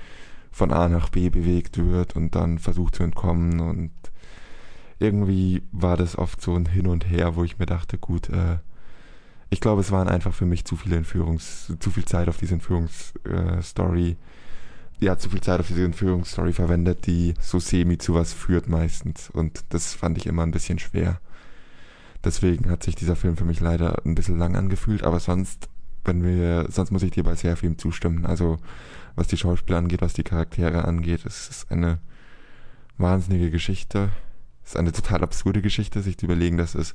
[0.52, 3.90] von A nach B bewegt wird und dann versucht zu entkommen und
[4.98, 8.58] irgendwie war das oft so ein Hin und Her, wo ich mir dachte, gut, äh,
[9.50, 12.54] ich glaube, es waren einfach für mich zu viele Entführungs, zu viel Zeit auf diese
[12.54, 18.32] Entführungsstory, äh, ja, zu viel Zeit auf diese Entführungsstory verwendet, die so semi zu was
[18.32, 21.20] führt meistens und das fand ich immer ein bisschen schwer.
[22.24, 25.68] Deswegen hat sich dieser Film für mich leider ein bisschen lang angefühlt, aber sonst,
[26.04, 28.26] wenn wir, sonst muss ich dir bei sehr viel zustimmen.
[28.26, 28.58] Also
[29.14, 31.24] was die Schauspieler angeht, was die Charaktere angeht.
[31.24, 31.98] Es ist eine
[32.98, 34.10] wahnsinnige Geschichte.
[34.64, 36.94] Es ist eine total absurde Geschichte, sich zu überlegen, dass es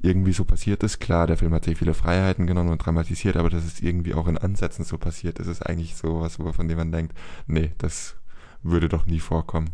[0.00, 1.00] irgendwie so passiert ist.
[1.00, 4.28] Klar, der Film hat sich viele Freiheiten genommen und dramatisiert, aber dass es irgendwie auch
[4.28, 7.16] in Ansätzen so passiert ist, ist eigentlich so was, von dem man denkt,
[7.46, 8.16] nee, das
[8.62, 9.70] würde doch nie vorkommen.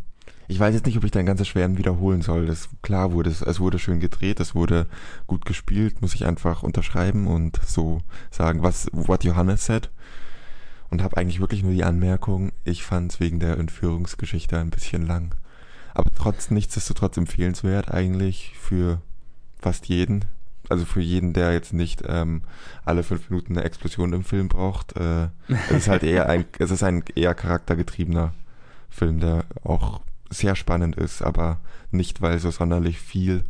[0.47, 2.47] Ich weiß jetzt nicht, ob ich dein ganzes Schweren wiederholen soll.
[2.47, 4.87] Das klar wurde es, es wurde schön gedreht, es wurde
[5.27, 9.91] gut gespielt, muss ich einfach unterschreiben und so sagen, was what Johannes said
[10.95, 15.05] und habe eigentlich wirklich nur die Anmerkung, ich fand es wegen der Entführungsgeschichte ein bisschen
[15.05, 15.35] lang.
[15.93, 19.03] Aber trotz nichtsdestotrotz empfehlenswert eigentlich für
[19.61, 20.25] fast jeden.
[20.69, 22.43] Also für jeden, der jetzt nicht ähm,
[22.85, 24.97] alle fünf Minuten eine Explosion im Film braucht.
[24.97, 28.33] Äh, es ist halt eher ein, es ist ein eher charaktergetriebener
[28.89, 31.59] Film, der auch sehr spannend ist, aber
[31.91, 33.43] nicht, weil so sonderlich viel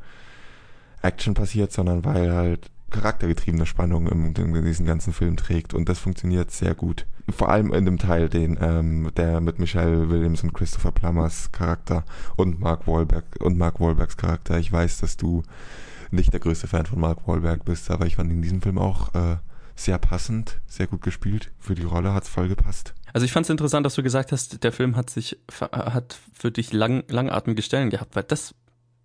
[1.02, 5.98] Action passiert, sondern weil halt charaktergetriebene Spannung im, in diesem ganzen Film trägt und das
[5.98, 7.06] funktioniert sehr gut.
[7.28, 12.04] Vor allem in dem Teil, den ähm, der mit Michelle Williams und Christopher Plummers Charakter
[12.36, 14.58] und Mark Wahlberg und Mark Wahlbergs Charakter.
[14.58, 15.42] Ich weiß, dass du
[16.10, 19.12] nicht der größte Fan von Mark Wahlberg bist, aber ich fand in diesem Film auch
[19.14, 19.38] äh,
[19.74, 21.50] sehr passend, sehr gut gespielt.
[21.58, 22.94] Für die Rolle hat's voll gepasst.
[23.12, 26.52] Also ich fand es interessant, dass du gesagt hast, der Film hat sich hat für
[26.52, 28.54] dich lang, langatmige Stellen gehabt, weil das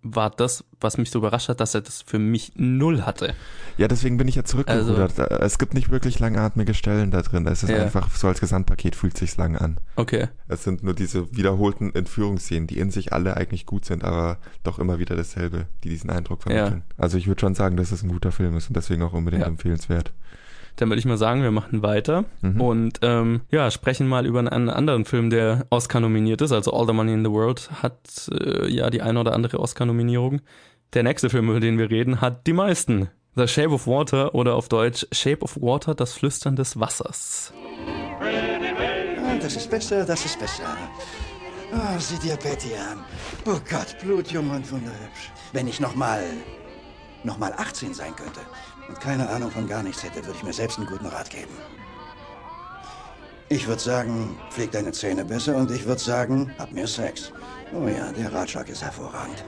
[0.02, 3.34] war das, was mich so überrascht hat, dass er das für mich null hatte.
[3.76, 5.18] Ja, deswegen bin ich ja zurückgerudert.
[5.18, 7.46] Also, es gibt nicht wirklich langatmige Stellen da drin.
[7.46, 7.82] Es ist ja.
[7.82, 9.78] einfach so als Gesamtpaket fühlt sich's lang an.
[9.96, 10.28] Okay.
[10.48, 14.78] Es sind nur diese wiederholten Entführungsszenen, die in sich alle eigentlich gut sind, aber doch
[14.78, 16.82] immer wieder dasselbe, die diesen Eindruck vermitteln.
[16.88, 16.94] Ja.
[16.96, 19.42] Also ich würde schon sagen, dass es ein guter Film ist und deswegen auch unbedingt
[19.42, 19.48] ja.
[19.48, 20.12] empfehlenswert.
[20.76, 22.60] Dann würde ich mal sagen, wir machen weiter mhm.
[22.60, 26.52] und ähm, ja, sprechen mal über einen anderen Film, der Oscar nominiert ist.
[26.52, 30.40] Also All the Money in the World hat äh, ja die eine oder andere Oscar-Nominierung.
[30.94, 33.08] Der nächste Film, über den wir reden, hat die meisten.
[33.36, 37.52] The Shape of Water oder auf Deutsch Shape of Water, das Flüstern des Wassers.
[38.20, 40.64] Ah, das ist besser, das ist besser.
[41.72, 42.98] Oh, sieh dir Betty an.
[43.46, 45.30] Oh Gott, blutjung und wunderhübsch.
[45.52, 46.24] Wenn ich nochmal
[47.22, 48.40] nochmal 18 sein könnte
[48.90, 51.54] und keine Ahnung von gar nichts hätte, würde ich mir selbst einen guten Rat geben.
[53.48, 57.32] Ich würde sagen, pfleg deine Zähne besser und ich würde sagen, hab mehr Sex.
[57.72, 59.44] Oh ja, der Ratschlag ist hervorragend.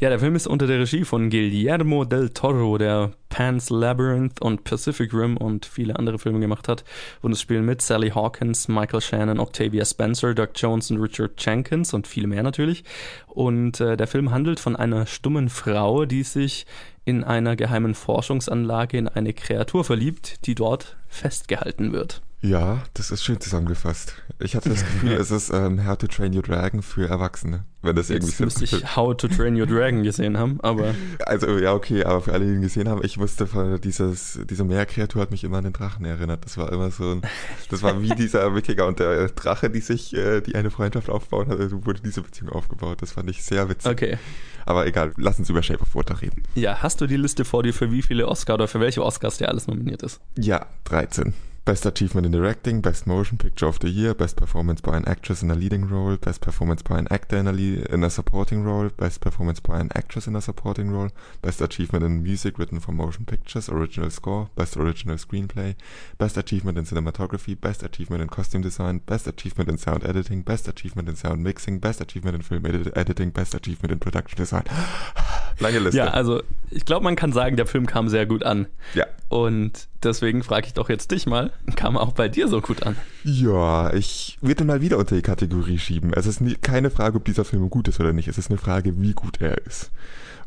[0.00, 4.62] Ja, der Film ist unter der Regie von Guillermo del Toro, der Pan's Labyrinth und
[4.62, 6.84] Pacific Rim und viele andere Filme gemacht hat.
[7.20, 11.94] Und es spielen mit Sally Hawkins, Michael Shannon, Octavia Spencer, Doug Jones und Richard Jenkins
[11.94, 12.84] und viele mehr natürlich.
[13.26, 16.64] Und äh, der Film handelt von einer stummen Frau, die sich
[17.04, 22.22] in einer geheimen Forschungsanlage in eine Kreatur verliebt, die dort festgehalten wird.
[22.40, 24.14] Ja, das ist schön zusammengefasst.
[24.38, 27.96] Ich hatte das Gefühl, es ist ähm, How to Train Your Dragon für Erwachsene, wenn
[27.96, 30.94] das irgendwie Jetzt müsste ich How to Train Your Dragon gesehen haben, aber...
[31.26, 34.62] Also ja, okay, aber für alle, die ihn gesehen haben, ich wusste, von dieses, diese
[34.62, 36.44] Meerkreatur hat mich immer an den Drachen erinnert.
[36.44, 37.22] Das war immer so ein,
[37.70, 41.48] das war wie dieser Wikinger und der Drache, die sich, äh, die eine Freundschaft aufbauen
[41.48, 43.02] hat, also wurde diese Beziehung aufgebaut.
[43.02, 43.90] Das fand ich sehr witzig.
[43.90, 44.18] Okay.
[44.64, 46.44] Aber egal, lass uns über Shape of Water reden.
[46.54, 49.38] Ja, hast du die Liste vor dir, für wie viele Oscar oder für welche Oscars
[49.38, 50.20] der alles nominiert ist?
[50.36, 51.34] Ja, 13.
[51.68, 55.42] Best Achievement in Directing, Best Motion Picture of the Year, Best Performance by an Actress
[55.42, 57.52] in a Leading Role, Best Performance by an Actor in a,
[57.92, 61.10] in a Supporting Role, Best Performance by an Actress in a Supporting Role,
[61.42, 65.74] Best Achievement in Music written for Motion Pictures, Original Score, Best Original Screenplay,
[66.16, 70.68] Best Achievement in Cinematography, Best Achievement in Costume Design, Best Achievement in Sound Editing, Best
[70.68, 74.64] Achievement in Sound Mixing, Best Achievement in Film Edit Editing, Best Achievement in Production Design.
[74.70, 75.27] Ah!
[75.60, 75.98] Lange Liste.
[75.98, 78.66] Ja, also ich glaube, man kann sagen, der Film kam sehr gut an.
[78.94, 79.06] Ja.
[79.28, 82.84] Und deswegen frage ich doch jetzt dich mal, kam er auch bei dir so gut
[82.84, 82.96] an?
[83.24, 86.12] Ja, ich würde mal wieder unter die Kategorie schieben.
[86.14, 88.28] Es ist nie, keine Frage, ob dieser Film gut ist oder nicht.
[88.28, 89.90] Es ist eine Frage, wie gut er ist.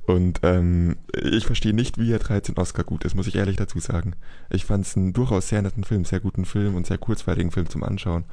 [0.08, 3.80] Und ähm, ich verstehe nicht, wie er 13 Oscar gut ist, muss ich ehrlich dazu
[3.80, 4.15] sagen.
[4.50, 7.69] Ich fand es einen durchaus sehr netten Film, sehr guten Film und sehr kurzweiligen Film
[7.69, 8.26] zum Anschauen.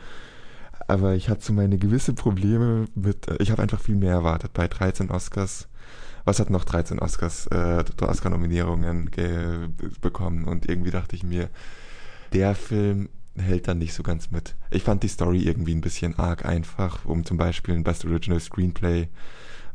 [0.87, 4.53] Aber ich hatte so meine gewisse Probleme mit, äh, ich habe einfach viel mehr erwartet
[4.55, 5.68] bei 13 Oscars
[6.29, 9.11] was hat noch 13 Oscars, äh, Oscar-Nominierungen
[10.03, 11.49] bekommen und irgendwie dachte ich mir,
[12.35, 14.55] der Film hält dann nicht so ganz mit.
[14.71, 18.41] Ich fand die Story irgendwie ein bisschen arg einfach, um zum Beispiel ein Best Original
[18.41, 19.09] Screenplay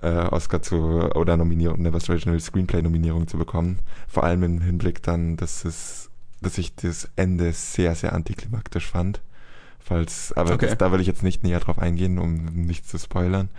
[0.01, 0.75] äh, Oscar zu
[1.15, 3.79] oder Nominierung, eine Best Original Screenplay Nominierung zu bekommen.
[4.07, 6.11] Vor allem im Hinblick dann, dass es,
[6.41, 9.21] dass ich das Ende sehr, sehr antiklimaktisch fand.
[9.79, 10.67] Falls, aber okay.
[10.67, 13.49] das, da will ich jetzt nicht näher drauf eingehen, um nichts zu spoilern.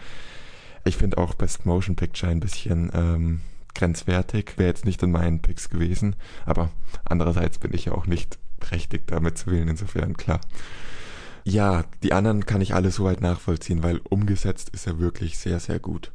[0.84, 3.40] Ich finde auch Best Motion Picture ein bisschen ähm,
[3.74, 4.54] grenzwertig.
[4.56, 6.16] Wäre jetzt nicht in meinen Picks gewesen.
[6.44, 6.70] Aber
[7.04, 9.68] andererseits bin ich ja auch nicht berechtigt, damit zu wählen.
[9.68, 10.40] Insofern klar.
[11.44, 15.78] Ja, die anderen kann ich alle soweit nachvollziehen, weil umgesetzt ist er wirklich sehr, sehr
[15.78, 16.12] gut.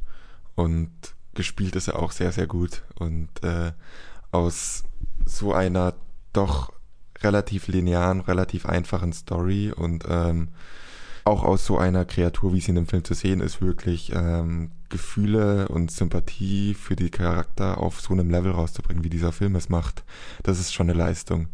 [0.56, 0.90] Und
[1.34, 2.82] gespielt ist er auch sehr, sehr gut.
[2.96, 3.72] Und äh,
[4.32, 4.84] aus
[5.24, 5.94] so einer
[6.32, 6.72] doch
[7.22, 10.48] relativ linearen, relativ einfachen Story und ähm,
[11.24, 14.70] auch aus so einer Kreatur, wie sie in dem Film zu sehen ist, wirklich ähm,
[14.88, 19.68] Gefühle und Sympathie für die Charakter auf so einem Level rauszubringen, wie dieser Film es
[19.68, 20.04] macht,
[20.42, 21.48] das ist schon eine Leistung.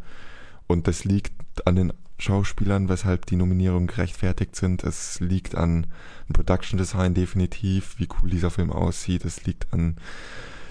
[0.66, 1.32] Und das liegt
[1.66, 4.84] an den Schauspielern, weshalb die Nominierungen gerechtfertigt sind.
[4.84, 5.86] Es liegt an
[6.32, 9.24] Production Design definitiv, wie cool dieser Film aussieht.
[9.24, 9.96] Es liegt an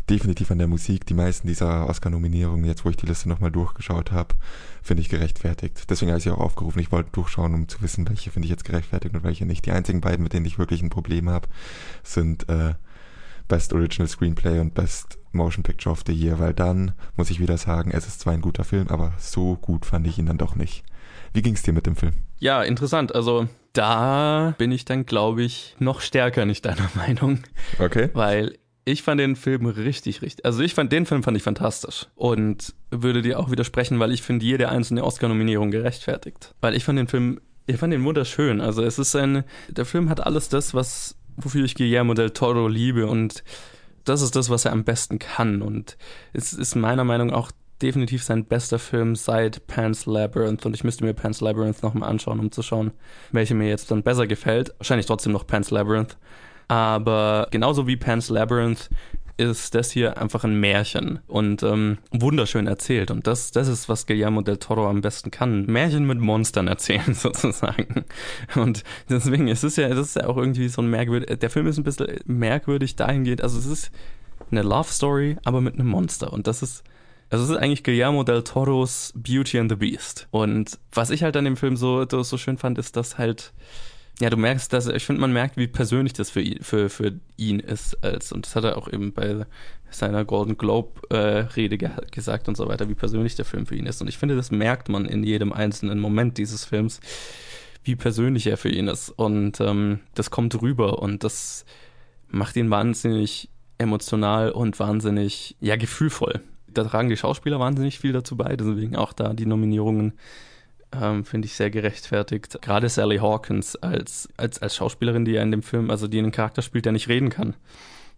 [0.10, 1.06] definitiv an der Musik.
[1.06, 4.36] Die meisten dieser Oscar-Nominierungen, jetzt wo ich die Liste nochmal durchgeschaut habe,
[4.82, 5.90] finde ich gerechtfertigt.
[5.90, 6.80] Deswegen habe ich sie auch aufgerufen.
[6.80, 9.66] Ich wollte durchschauen, um zu wissen, welche finde ich jetzt gerechtfertigt und welche nicht.
[9.66, 11.48] Die einzigen beiden, mit denen ich wirklich ein Problem habe,
[12.04, 12.76] sind äh,
[13.48, 17.58] Best Original Screenplay und Best Motion Picture of the Year, weil dann muss ich wieder
[17.58, 20.56] sagen, es ist zwar ein guter Film, aber so gut fand ich ihn dann doch
[20.56, 20.84] nicht.
[21.34, 22.14] Wie ging es dir mit dem Film?
[22.40, 23.14] Ja, interessant.
[23.14, 27.40] Also da bin ich dann, glaube ich, noch stärker nicht deiner Meinung.
[27.78, 28.10] Okay.
[28.14, 30.46] Weil ich fand den Film richtig, richtig.
[30.46, 34.22] Also ich fand den Film fand ich fantastisch und würde dir auch widersprechen, weil ich
[34.22, 36.54] finde jede einzelne Oscar-Nominierung gerechtfertigt.
[36.62, 38.62] Weil ich fand den Film, ich fand den wunderschön.
[38.62, 42.68] Also es ist ein, der Film hat alles das, was wofür ich Guillermo del Toro
[42.68, 43.44] liebe und
[44.06, 45.98] das ist das, was er am besten kann und
[46.32, 50.84] es ist meiner Meinung nach auch definitiv sein bester Film seit Pan's Labyrinth und ich
[50.84, 52.92] müsste mir Pan's Labyrinth nochmal anschauen, um zu schauen,
[53.32, 54.74] welche mir jetzt dann besser gefällt.
[54.78, 56.18] Wahrscheinlich trotzdem noch Pan's Labyrinth.
[56.68, 58.90] Aber genauso wie Pan's Labyrinth
[59.38, 63.12] ist das hier einfach ein Märchen und ähm, wunderschön erzählt.
[63.12, 65.66] Und das, das ist, was Guillermo del Toro am besten kann.
[65.66, 68.06] Märchen mit Monstern erzählen, sozusagen.
[68.56, 71.68] Und deswegen ist es ja, das ist ja auch irgendwie so ein merkwürdig, der Film
[71.68, 73.92] ist ein bisschen merkwürdig dahingehend, also es ist
[74.52, 76.32] eine Love Story, aber mit einem Monster.
[76.32, 76.84] Und das ist,
[77.30, 80.28] also es ist eigentlich Guillermo del Toros Beauty and the Beast.
[80.32, 83.54] Und was ich halt an dem Film so, so schön fand, ist, dass halt
[84.22, 87.14] ja, du merkst, dass ich finde, man merkt, wie persönlich das für ihn, für, für
[87.38, 88.02] ihn ist.
[88.04, 89.46] Als, und das hat er auch eben bei
[89.90, 93.86] seiner Golden Globe-Rede äh, ge gesagt und so weiter, wie persönlich der Film für ihn
[93.86, 94.02] ist.
[94.02, 97.02] Und ich finde, das merkt man in jedem einzelnen Moment dieses Films,
[97.84, 99.10] wie persönlich er für ihn ist.
[99.10, 101.66] Und ähm, das kommt rüber und das
[102.30, 106.42] macht ihn wahnsinnig emotional und wahnsinnig, ja, gefühlvoll.
[106.68, 110.14] Da tragen die Schauspieler wahnsinnig viel dazu bei, deswegen auch da die Nominierungen
[111.02, 112.60] ähm, finde ich sehr gerechtfertigt.
[112.62, 116.32] Gerade Sally Hawkins als, als, als Schauspielerin, die ja in dem Film, also die einen
[116.32, 117.56] Charakter spielt, der nicht reden kann.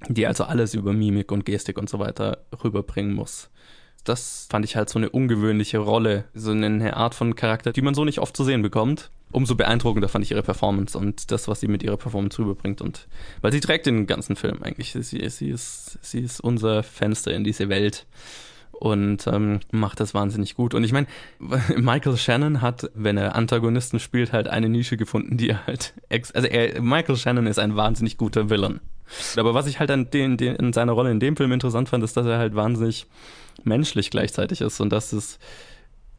[0.08, 3.50] Die also alles über Mimik und Gestik und so weiter rüberbringen muss.
[4.04, 7.94] Das fand ich halt so eine ungewöhnliche Rolle, so eine Art von Charakter, die man
[7.94, 9.12] so nicht oft zu sehen bekommt.
[9.32, 12.82] Umso beeindruckender fand ich ihre Performance und das, was sie mit ihrer Performance rüberbringt.
[12.82, 13.08] Und
[13.42, 14.94] weil sie trägt den ganzen Film eigentlich.
[14.94, 18.06] Sie, sie, ist, sie ist unser Fenster in diese Welt
[18.80, 20.74] und ähm, macht das wahnsinnig gut.
[20.74, 21.08] Und ich meine,
[21.78, 26.32] Michael Shannon hat, wenn er Antagonisten spielt, halt eine Nische gefunden, die er halt, ex
[26.32, 28.80] also er, Michael Shannon ist ein wahnsinnig guter Villain.
[29.38, 32.04] Aber was ich halt an den, den, in seiner Rolle in dem Film interessant fand,
[32.04, 33.08] ist, dass er halt wahnsinnig
[33.64, 35.40] menschlich gleichzeitig ist und dass es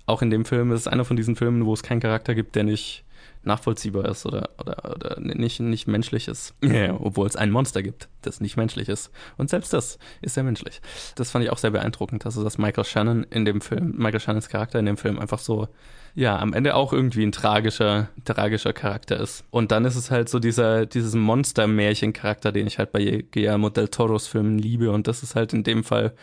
[0.06, 2.64] auch in dem Film ist einer von diesen Filmen, wo es keinen Charakter gibt, der
[2.64, 3.04] nicht
[3.42, 6.54] nachvollziehbar ist oder, oder, oder nicht, nicht menschlich ist.
[6.62, 9.10] Ja, obwohl es ein Monster gibt, das nicht menschlich ist.
[9.36, 10.80] Und selbst das ist sehr menschlich.
[11.16, 14.48] Das fand ich auch sehr beeindruckend, also dass Michael Shannon in dem Film, Michael Shannons
[14.48, 15.68] Charakter in dem Film einfach so,
[16.14, 19.44] ja, am Ende auch irgendwie ein tragischer, tragischer Charakter ist.
[19.50, 23.88] Und dann ist es halt so dieser, dieses Monster-Märchen-Charakter, den ich halt bei Guillermo del
[23.88, 24.90] Toros Filmen liebe.
[24.90, 26.14] Und das ist halt in dem Fall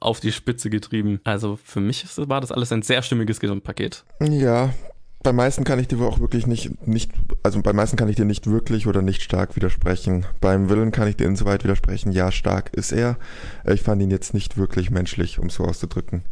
[0.00, 1.20] auf die Spitze getrieben.
[1.24, 4.04] Also für mich war das alles ein sehr stimmiges Gesamtpaket.
[4.20, 4.70] Ja,
[5.22, 7.12] bei meisten kann ich dir auch wirklich nicht, nicht,
[7.42, 10.26] also bei meisten kann ich dir nicht wirklich oder nicht stark widersprechen.
[10.40, 13.16] Beim Willen kann ich dir insoweit widersprechen, ja, stark ist er.
[13.64, 16.22] Ich fand ihn jetzt nicht wirklich menschlich, um so auszudrücken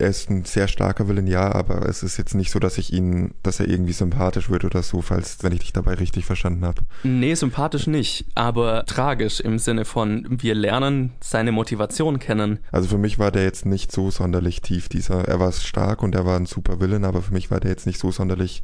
[0.00, 2.92] er ist ein sehr starker Willen, ja, aber es ist jetzt nicht so, dass ich
[2.92, 6.64] ihn, dass er irgendwie sympathisch wird oder so, falls, wenn ich dich dabei richtig verstanden
[6.64, 6.82] habe.
[7.02, 12.58] Nee, sympathisch nicht, aber tragisch im Sinne von, wir lernen seine Motivation kennen.
[12.72, 16.14] Also für mich war der jetzt nicht so sonderlich tief, dieser, er war stark und
[16.14, 18.62] er war ein super Willen, aber für mich war der jetzt nicht so sonderlich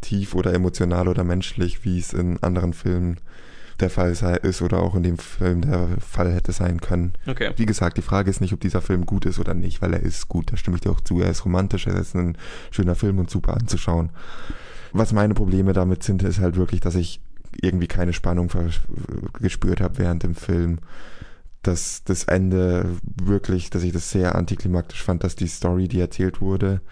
[0.00, 3.18] tief oder emotional oder menschlich, wie es in anderen Filmen
[3.80, 7.12] der Fall sei, ist oder auch in dem Film der Fall hätte sein können.
[7.26, 7.52] Okay.
[7.56, 10.02] Wie gesagt, die Frage ist nicht, ob dieser Film gut ist oder nicht, weil er
[10.02, 11.20] ist gut, da stimme ich dir auch zu.
[11.20, 12.36] Er ist romantisch, er ist ein
[12.70, 14.10] schöner Film und super anzuschauen.
[14.92, 17.20] Was meine Probleme damit sind, ist halt wirklich, dass ich
[17.60, 18.50] irgendwie keine Spannung
[19.40, 20.78] gespürt habe während dem Film.
[21.62, 26.40] Dass das Ende wirklich, dass ich das sehr antiklimaktisch fand, dass die Story, die erzählt
[26.40, 26.82] wurde,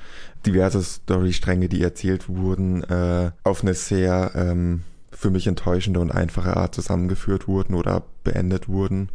[0.47, 4.83] diverse Storystränge, die erzählt wurden, äh, auf eine sehr ähm,
[5.23, 9.09] für mich enttäuschende und einfache Art zusammengeführt wurden oder beendet wurden.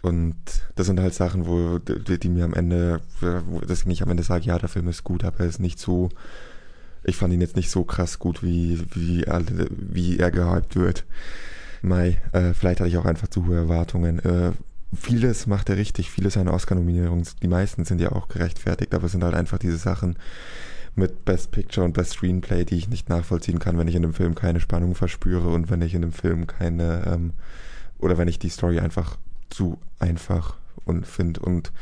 [0.00, 0.34] Und
[0.76, 3.02] das sind halt Sachen, wo die, die mir am Ende,
[3.68, 6.08] dass ich am Ende sage, ja, der Film ist gut, aber er ist nicht so,
[7.04, 11.04] ich fand ihn jetzt nicht so krass gut, wie, wie, alle, wie er gehypt wird.
[11.82, 14.20] Mai, äh, vielleicht hatte ich auch einfach zu hohe Erwartungen.
[14.20, 14.52] Äh,
[14.96, 19.12] vieles macht er richtig, viele seiner Oscar-Nominierungen, die meisten sind ja auch gerechtfertigt, aber es
[19.12, 20.16] sind halt einfach diese Sachen,
[20.94, 24.14] mit Best Picture und Best Screenplay, die ich nicht nachvollziehen kann, wenn ich in dem
[24.14, 27.32] Film keine Spannung verspüre und wenn ich in dem Film keine, ähm,
[27.98, 29.16] oder wenn ich die Story einfach
[29.48, 31.40] zu einfach und finde.
[31.40, 31.72] Und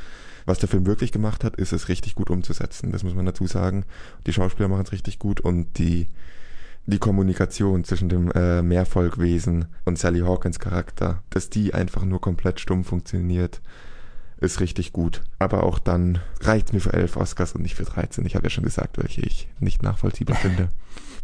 [0.47, 2.93] was der Film wirklich gemacht hat, ist es richtig gut umzusetzen.
[2.93, 3.85] Das muss man dazu sagen.
[4.27, 6.09] Die Schauspieler machen es richtig gut und die,
[6.87, 12.61] die Kommunikation zwischen dem äh, Mehrvolkwesen und Sally Hawkins Charakter, dass die einfach nur komplett
[12.61, 13.61] stumm funktioniert,
[14.41, 15.23] ist richtig gut.
[15.39, 18.25] Aber auch dann reicht mir für elf Oscars und nicht für 13.
[18.27, 20.69] Ich habe ja schon gesagt, welche ich nicht nachvollziehbar finde.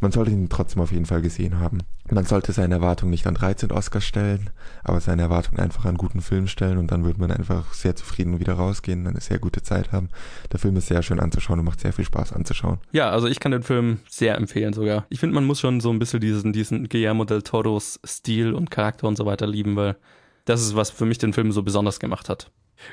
[0.00, 1.78] Man sollte ihn trotzdem auf jeden Fall gesehen haben.
[2.10, 4.50] Man sollte seine Erwartungen nicht an 13 Oscars stellen,
[4.84, 8.38] aber seine Erwartungen einfach an guten Film stellen und dann würde man einfach sehr zufrieden
[8.38, 10.10] wieder rausgehen, eine sehr gute Zeit haben.
[10.52, 12.78] Der Film ist sehr schön anzuschauen und macht sehr viel Spaß anzuschauen.
[12.92, 15.06] Ja, also ich kann den Film sehr empfehlen sogar.
[15.08, 18.70] Ich finde, man muss schon so ein bisschen diesen, diesen Guillermo del Toros Stil und
[18.70, 19.96] Charakter und so weiter lieben, weil
[20.44, 22.50] das ist, was für mich den Film so besonders gemacht hat.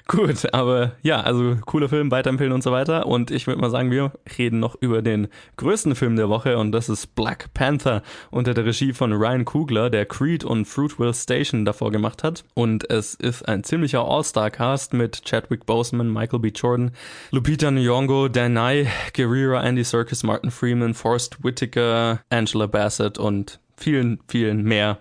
[0.08, 3.06] Gut, aber ja, also cooler Film, weiterempfehlen und so weiter.
[3.06, 5.28] Und ich würde mal sagen, wir reden noch über den
[5.58, 9.90] größten Film der Woche und das ist Black Panther unter der Regie von Ryan Coogler,
[9.90, 12.44] der Creed und Fruitville Station davor gemacht hat.
[12.54, 16.50] Und es ist ein ziemlicher All-Star-Cast mit Chadwick Boseman, Michael B.
[16.50, 16.92] Jordan,
[17.32, 24.64] Lupita Nyong'o, Danai, Guerrero, Andy Serkis, Martin Freeman, Forrest Whitaker, Angela Bassett und vielen, vielen
[24.64, 25.00] mehr.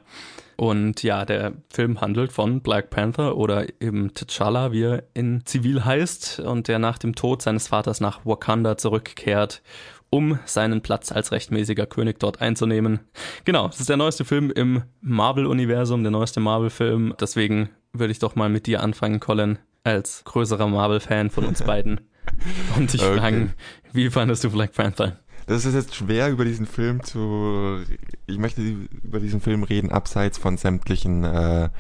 [0.62, 5.84] Und ja, der Film handelt von Black Panther oder eben T'Challa, wie er in Zivil
[5.84, 9.60] heißt, und der nach dem Tod seines Vaters nach Wakanda zurückkehrt,
[10.08, 13.00] um seinen Platz als rechtmäßiger König dort einzunehmen.
[13.44, 17.14] Genau, es ist der neueste Film im Marvel-Universum, der neueste Marvel-Film.
[17.20, 22.02] Deswegen würde ich doch mal mit dir anfangen, Colin, als größerer Marvel-Fan von uns beiden.
[22.76, 23.18] Und dich okay.
[23.18, 23.54] fragen,
[23.92, 25.18] wie fandest du Black Panther?
[25.46, 27.78] Das ist jetzt schwer über diesen Film zu.
[28.26, 31.70] Ich möchte über diesen Film reden, abseits von sämtlichen äh,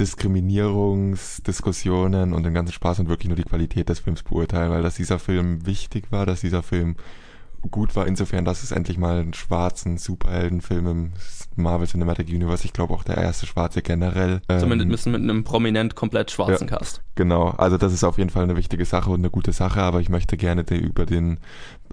[0.00, 4.96] Diskriminierungsdiskussionen und dem ganzen Spaß und wirklich nur die Qualität des Films beurteilen, weil dass
[4.96, 6.96] dieser Film wichtig war, dass dieser Film
[7.70, 11.12] gut war, insofern, dass es endlich mal einen schwarzen Superheldenfilm im
[11.56, 14.40] Marvel Cinematic Universe, ich glaube auch der erste schwarze generell.
[14.48, 17.02] Ähm, Zumindest mit einem prominent komplett schwarzen ja, Cast.
[17.14, 20.00] Genau, also das ist auf jeden Fall eine wichtige Sache und eine gute Sache, aber
[20.00, 21.38] ich möchte gerne über den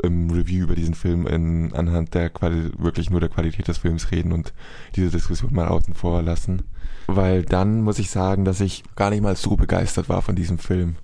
[0.03, 4.11] im Review über diesen Film in, anhand der Quali wirklich nur der Qualität des Films
[4.11, 4.53] reden und
[4.95, 6.63] diese Diskussion mal außen vor lassen.
[7.07, 10.57] Weil dann muss ich sagen, dass ich gar nicht mal so begeistert war von diesem
[10.57, 10.95] Film.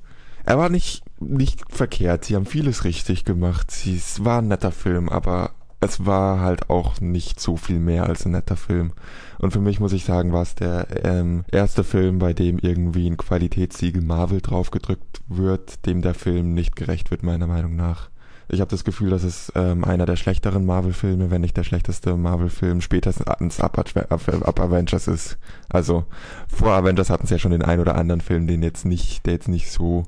[0.45, 2.23] Er war nicht, nicht verkehrt.
[2.23, 3.69] Sie haben vieles richtig gemacht.
[3.69, 8.05] Sie, es war ein netter Film, aber es war halt auch nicht so viel mehr
[8.07, 8.93] als ein netter Film.
[9.37, 13.07] Und für mich muss ich sagen, war es der ähm, erste Film, bei dem irgendwie
[13.07, 18.09] ein Qualitätssiegel Marvel draufgedrückt wird, dem der Film nicht gerecht wird, meiner Meinung nach.
[18.49, 22.15] Ich habe das Gefühl, dass es ähm, einer der schlechteren Marvel-Filme, wenn nicht der schlechteste
[22.15, 23.27] Marvel-Film, spätestens
[23.59, 25.37] ab, ab, Avengers ist.
[25.67, 26.05] Also
[26.47, 29.33] vor Avengers hatten sie ja schon den ein oder anderen Film, den jetzt nicht, der
[29.33, 30.05] jetzt nicht so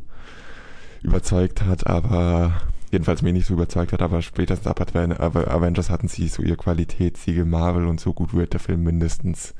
[1.01, 2.61] überzeugt hat, aber
[2.91, 7.45] jedenfalls mich nicht so überzeugt hat, aber spätestens ab Avengers hatten sie so ihr Qualitätssiegel
[7.45, 9.53] Marvel und so gut wird der Film mindestens.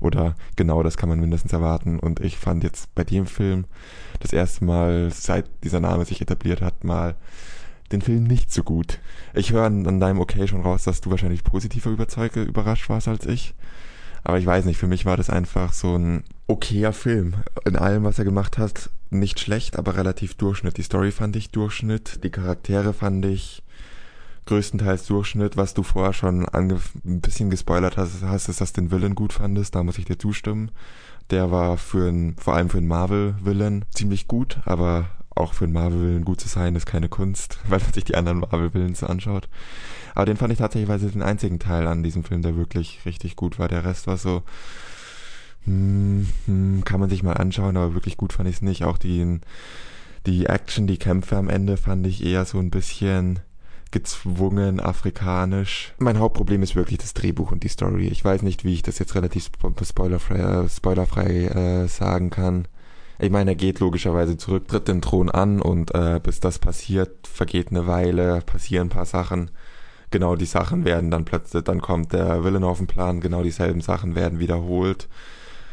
[0.00, 1.98] Oder genau das kann man mindestens erwarten.
[2.00, 3.66] Und ich fand jetzt bei dem Film
[4.20, 7.14] das erste Mal, seit dieser Name sich etabliert hat, mal
[7.92, 8.98] den Film nicht so gut.
[9.34, 13.26] Ich höre an, deinem Okay schon raus, dass du wahrscheinlich positiver überzeugt, überrascht warst als
[13.26, 13.54] ich.
[14.24, 17.34] Aber ich weiß nicht, für mich war das einfach so ein okayer Film.
[17.64, 20.76] In allem, was er gemacht hat, nicht schlecht, aber relativ Durchschnitt.
[20.76, 23.62] Die Story fand ich Durchschnitt, die Charaktere fand ich
[24.46, 25.56] größtenteils Durchschnitt.
[25.56, 29.32] Was du vorher schon ein bisschen gespoilert hast, hast, ist, dass du den Villain gut
[29.32, 29.74] fandest.
[29.74, 30.70] Da muss ich dir zustimmen.
[31.30, 35.72] Der war für ein, vor allem für einen Marvel-Villain ziemlich gut, aber auch für einen
[35.72, 39.48] Marvel-Villain gut zu sein, ist keine Kunst, weil man sich die anderen Marvel-Villains anschaut.
[40.14, 43.58] Aber den fand ich tatsächlich den einzigen Teil an diesem Film, der wirklich richtig gut
[43.58, 43.68] war.
[43.68, 44.42] Der Rest war so,
[45.64, 48.84] hm, hm, kann man sich mal anschauen, aber wirklich gut fand ich es nicht.
[48.84, 49.40] Auch die,
[50.26, 53.40] die Action, die Kämpfe am Ende fand ich eher so ein bisschen
[53.92, 55.94] gezwungen afrikanisch.
[55.98, 58.08] Mein Hauptproblem ist wirklich das Drehbuch und die Story.
[58.08, 59.50] Ich weiß nicht, wie ich das jetzt relativ
[59.84, 62.66] spoilerfrei, äh, spoilerfrei äh, sagen kann.
[63.22, 67.26] Ich meine, er geht logischerweise zurück, tritt den Thron an und äh, bis das passiert,
[67.26, 69.50] vergeht eine Weile, passieren ein paar Sachen
[70.12, 73.80] genau die Sachen werden dann plötzlich, dann kommt der Villain auf den Plan, genau dieselben
[73.80, 75.08] Sachen werden wiederholt.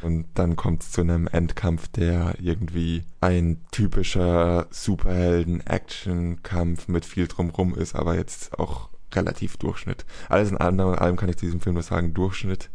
[0.02, 7.76] Und dann kommt es zu einem Endkampf, der irgendwie ein typischer Superhelden-Action-Kampf mit viel drumrum
[7.76, 10.06] ist, aber jetzt auch relativ Durchschnitt.
[10.30, 12.70] Alles in allem kann ich zu diesem Film nur sagen, Durchschnitt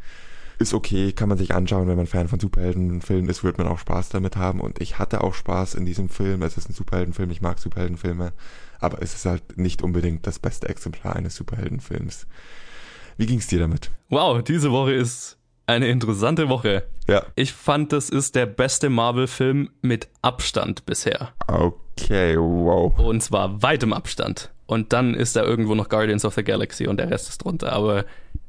[0.59, 3.78] ist okay, kann man sich anschauen, wenn man Fan von Superheldenfilmen ist, wird man auch
[3.78, 4.61] Spaß damit haben.
[4.61, 6.42] Und ich hatte auch Spaß in diesem Film.
[6.42, 8.32] Es ist ein Superheldenfilm, ich mag Superheldenfilme
[8.84, 12.26] aber es ist halt nicht unbedingt das beste Exemplar eines Superheldenfilms.
[13.16, 13.90] Wie ging es dir damit?
[14.11, 16.84] Wow, diese Woche ist eine interessante Woche.
[17.09, 17.24] Ja.
[17.34, 21.32] Ich fand, das ist der beste Marvel-Film mit Abstand bisher.
[21.46, 22.98] Okay, wow.
[22.98, 24.52] Und zwar weitem Abstand.
[24.66, 27.72] Und dann ist da irgendwo noch Guardians of the Galaxy und der Rest ist drunter.
[27.72, 28.05] Aber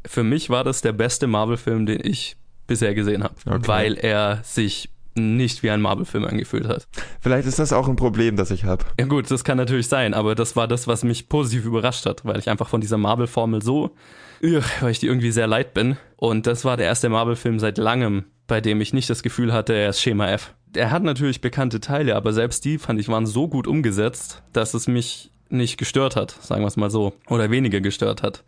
[0.07, 2.37] für mich war das der beste Marvel-Film, den ich
[2.67, 3.67] bisher gesehen habe, okay.
[3.67, 6.87] weil er sich nicht wie ein Marvel-Film angefühlt hat.
[7.21, 8.83] Vielleicht ist das auch ein Problem, das ich habe.
[8.99, 12.25] Ja gut, das kann natürlich sein, aber das war das, was mich positiv überrascht hat,
[12.25, 13.95] weil ich einfach von dieser Marvel-Formel so,
[14.41, 15.97] weil ich die irgendwie sehr leid bin.
[16.17, 19.73] Und das war der erste Marvel-Film seit langem, bei dem ich nicht das Gefühl hatte,
[19.73, 20.53] er ist Schema F.
[20.75, 24.73] Er hat natürlich bekannte Teile, aber selbst die, fand ich, waren so gut umgesetzt, dass
[24.73, 28.43] es mich nicht gestört hat, sagen wir es mal so, oder weniger gestört hat.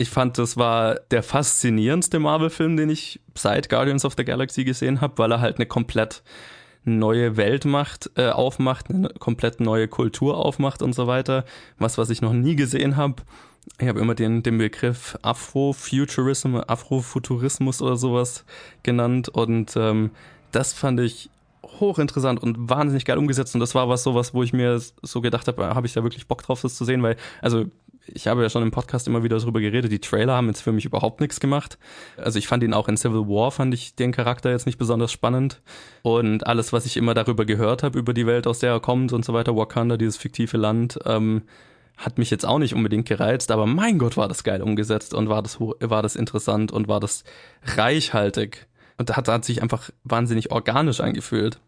[0.00, 5.00] Ich fand, das war der faszinierendste Marvel-Film, den ich seit Guardians of the Galaxy gesehen
[5.00, 6.22] habe, weil er halt eine komplett
[6.84, 11.44] neue Welt macht, äh, aufmacht, eine komplett neue Kultur aufmacht und so weiter.
[11.78, 13.22] Was, was ich noch nie gesehen habe.
[13.78, 18.44] Ich habe immer den, den Begriff Afrofuturism, Afrofuturismus oder sowas
[18.82, 20.10] genannt und ähm,
[20.52, 21.28] das fand ich
[21.62, 25.48] hochinteressant und wahnsinnig geil umgesetzt und das war was sowas, wo ich mir so gedacht
[25.48, 27.66] habe, habe ich da wirklich Bock drauf, das zu sehen, weil also
[28.14, 30.72] ich habe ja schon im Podcast immer wieder darüber geredet, die Trailer haben jetzt für
[30.72, 31.78] mich überhaupt nichts gemacht.
[32.16, 35.12] Also ich fand ihn auch in Civil War, fand ich den Charakter jetzt nicht besonders
[35.12, 35.60] spannend.
[36.02, 39.12] Und alles, was ich immer darüber gehört habe, über die Welt, aus der er kommt
[39.12, 41.42] und so weiter, Wakanda, dieses fiktive Land, ähm,
[41.96, 45.28] hat mich jetzt auch nicht unbedingt gereizt, aber mein Gott, war das geil umgesetzt und
[45.28, 47.24] war das, war das interessant und war das
[47.76, 48.68] reichhaltig.
[48.98, 51.58] Und da hat, hat sich einfach wahnsinnig organisch angefühlt.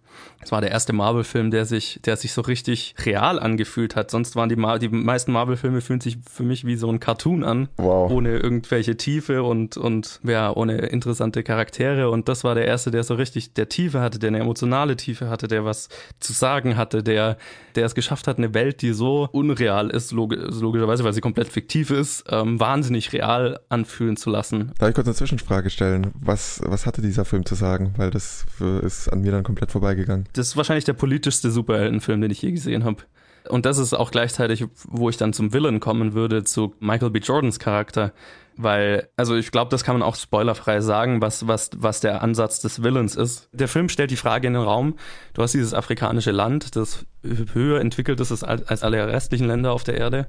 [0.43, 4.11] Es war der erste Marvel-Film, der sich, der sich so richtig real angefühlt hat.
[4.11, 7.45] Sonst waren die, Mar die meisten Marvel-Filme fühlen sich für mich wie so ein Cartoon
[7.45, 7.69] an.
[7.77, 8.11] Wow.
[8.11, 12.11] Ohne irgendwelche Tiefe und, und ja, ohne interessante Charaktere.
[12.11, 15.29] Und das war der erste, der so richtig der Tiefe hatte, der eine emotionale Tiefe
[15.29, 15.91] hatte, der was
[16.21, 17.37] zu sagen hatte, der,
[17.75, 21.49] der es geschafft hat, eine Welt, die so unreal ist, log logischerweise, weil sie komplett
[21.49, 24.73] fiktiv ist, ähm, wahnsinnig real anfühlen zu lassen.
[24.79, 26.13] Darf ich kurz eine Zwischenfrage stellen?
[26.15, 27.93] Was, was hatte dieser Film zu sagen?
[27.97, 28.47] Weil das
[28.83, 30.00] ist an mir dann komplett vorbeigegangen.
[30.33, 33.05] Das ist wahrscheinlich der politischste Superheldenfilm, den ich je gesehen habe.
[33.49, 37.21] Und das ist auch gleichzeitig, wo ich dann zum Villain kommen würde, zu Michael B.
[37.21, 38.13] Jordans Charakter.
[38.57, 42.61] Weil, also ich glaube, das kann man auch spoilerfrei sagen, was, was, was der Ansatz
[42.61, 43.49] des Villains ist.
[43.53, 44.97] Der Film stellt die Frage in den Raum,
[45.33, 49.97] du hast dieses afrikanische Land, das höher entwickelt ist als alle restlichen Länder auf der
[49.97, 50.27] Erde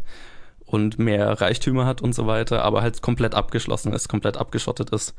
[0.66, 5.14] und mehr Reichtümer hat und so weiter, aber halt komplett abgeschlossen ist, komplett abgeschottet ist.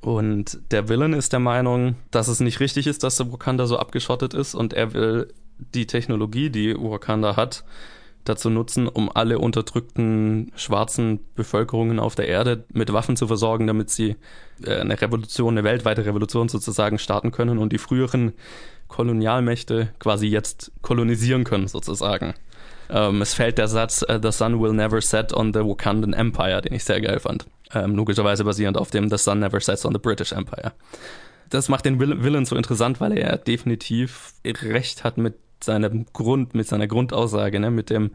[0.00, 3.78] Und der Villain ist der Meinung, dass es nicht richtig ist, dass der Wakanda so
[3.78, 5.32] abgeschottet ist und er will
[5.74, 7.64] die Technologie, die Wakanda hat,
[8.24, 13.90] dazu nutzen, um alle unterdrückten schwarzen Bevölkerungen auf der Erde mit Waffen zu versorgen, damit
[13.90, 14.16] sie
[14.64, 18.32] äh, eine Revolution, eine weltweite Revolution sozusagen starten können und die früheren
[18.88, 22.34] Kolonialmächte quasi jetzt kolonisieren können sozusagen.
[22.90, 26.74] Ähm, es fällt der Satz The sun will never set on the Wakandan Empire, den
[26.74, 27.46] ich sehr geil fand.
[27.74, 30.72] Ähm, logischerweise basierend auf dem The sun never sets on the British Empire.
[31.50, 36.68] Das macht den Villain so interessant, weil er definitiv recht hat mit seinem Grund, mit
[36.68, 38.12] seiner Grundaussage, ne, mit dem,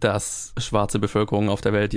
[0.00, 1.94] dass schwarze Bevölkerung auf der Welt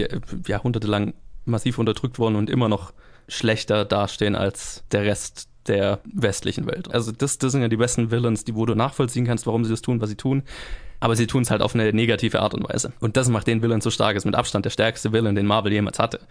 [0.47, 1.13] jahrhundertelang
[1.45, 2.93] massiv unterdrückt wurden und immer noch
[3.28, 6.93] schlechter dastehen als der Rest der westlichen Welt.
[6.93, 9.72] Also das, das sind ja die besten Villains, die wo du nachvollziehen kannst, warum sie
[9.72, 10.43] das tun, was sie tun.
[10.99, 12.93] Aber sie tun es halt auf eine negative Art und Weise.
[12.99, 14.16] Und das macht den Villain so stark.
[14.16, 16.22] Ist mit Abstand der stärkste Villain, den Marvel jemals hatte.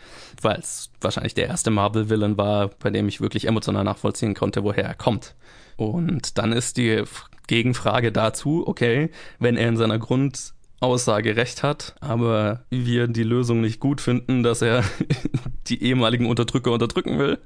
[0.40, 4.84] Weil es wahrscheinlich der erste Marvel-Villain war, bei dem ich wirklich emotional nachvollziehen konnte, woher
[4.84, 5.34] er kommt.
[5.76, 7.04] Und dann ist die
[7.46, 13.80] Gegenfrage dazu, okay, wenn er in seiner Grundaussage recht hat, aber wir die Lösung nicht
[13.80, 14.82] gut finden, dass er
[15.66, 17.38] die ehemaligen Unterdrücker unterdrücken will,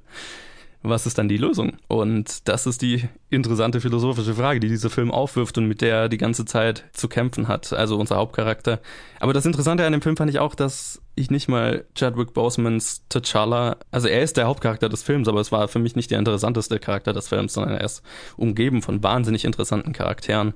[0.83, 1.77] was ist dann die Lösung?
[1.89, 6.09] Und das ist die interessante philosophische Frage, die dieser Film aufwirft und mit der er
[6.09, 8.81] die ganze Zeit zu kämpfen hat, also unser Hauptcharakter.
[9.19, 13.03] Aber das Interessante an dem Film fand ich auch, dass ich nicht mal Chadwick Bosemans
[13.11, 16.21] T'Challa, also er ist der Hauptcharakter des Films, aber es war für mich nicht der
[16.21, 18.03] interessanteste Charakter des Films, sondern er ist
[18.37, 20.55] umgeben von wahnsinnig interessanten Charakteren.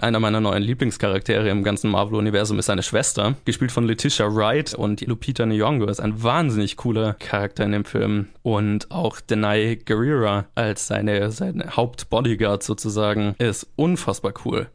[0.00, 5.00] Einer meiner neuen Lieblingscharaktere im ganzen Marvel-Universum ist seine Schwester, gespielt von Letitia Wright und
[5.02, 10.88] Lupita Nyong'o ist ein wahnsinnig cooler Charakter in dem Film und auch Denai Guerrera als
[10.88, 14.66] seine, seine Hauptbodyguard sozusagen ist unfassbar cool.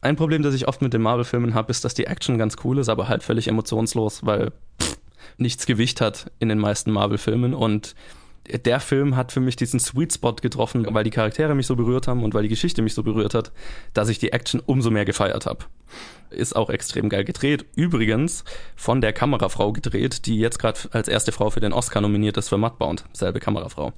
[0.00, 2.78] Ein Problem, das ich oft mit den Marvel-Filmen habe, ist, dass die Action ganz cool
[2.78, 4.98] ist, aber halt völlig emotionslos, weil pff,
[5.38, 7.94] nichts Gewicht hat in den meisten Marvel-Filmen und
[8.46, 12.08] der Film hat für mich diesen Sweet Spot getroffen, weil die Charaktere mich so berührt
[12.08, 13.52] haben und weil die Geschichte mich so berührt hat,
[13.92, 15.64] dass ich die Action umso mehr gefeiert habe.
[16.30, 17.66] Ist auch extrem geil gedreht.
[17.76, 18.44] Übrigens
[18.74, 22.48] von der Kamerafrau gedreht, die jetzt gerade als erste Frau für den Oscar nominiert ist
[22.48, 23.04] für Mudbound.
[23.12, 23.92] Selbe Kamerafrau.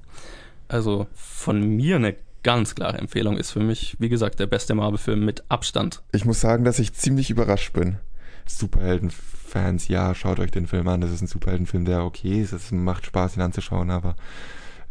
[0.67, 3.37] Also von mir eine ganz klare Empfehlung.
[3.37, 6.03] Ist für mich, wie gesagt, der beste Marvel-Film mit Abstand.
[6.11, 7.97] Ich muss sagen, dass ich ziemlich überrascht bin.
[8.57, 11.01] Superhelden-Fans, ja, schaut euch den Film an.
[11.01, 12.51] Das ist ein Superheldenfilm, der okay ist.
[12.51, 14.15] Es macht Spaß, ihn anzuschauen, aber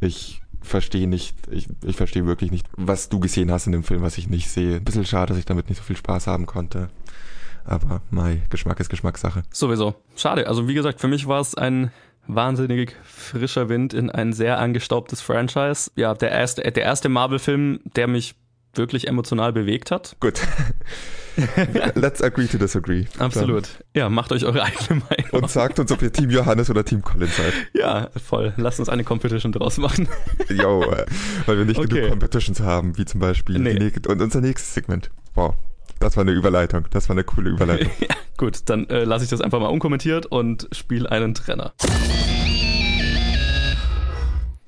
[0.01, 4.03] ich verstehe nicht, ich, ich verstehe wirklich nicht, was du gesehen hast in dem Film,
[4.03, 4.77] was ich nicht sehe.
[4.77, 6.89] Ein bisschen schade, dass ich damit nicht so viel Spaß haben konnte.
[7.65, 9.43] Aber mein Geschmack ist Geschmackssache.
[9.53, 9.95] Sowieso.
[10.17, 10.49] Schade.
[10.49, 11.91] Also wie gesagt, für mich war es ein
[12.27, 15.91] wahnsinnig frischer Wind in ein sehr angestaubtes Franchise.
[15.97, 18.37] Ja, der erste, der erste Marvel-Film, der mich
[18.75, 20.17] wirklich emotional bewegt hat.
[20.21, 20.41] Gut.
[21.95, 23.05] Let's agree to disagree.
[23.19, 23.69] Absolut.
[23.95, 25.31] Ja, macht euch eure eigene Meinung.
[25.31, 27.53] Und sagt uns, ob ihr Team Johannes oder Team Colin seid.
[27.73, 28.53] Ja, voll.
[28.57, 30.09] Lasst uns eine Competition draus machen.
[30.49, 31.05] Jo, äh,
[31.47, 31.89] weil wir nicht okay.
[31.89, 33.75] genug Competitions haben, wie zum Beispiel nee.
[33.75, 35.11] die, und unser nächstes Segment.
[35.35, 35.55] Wow.
[36.01, 36.87] Das war eine Überleitung.
[36.91, 37.91] Das war eine coole Überleitung.
[38.01, 41.75] ja, gut, dann äh, lasse ich das einfach mal unkommentiert und spiele einen Trenner.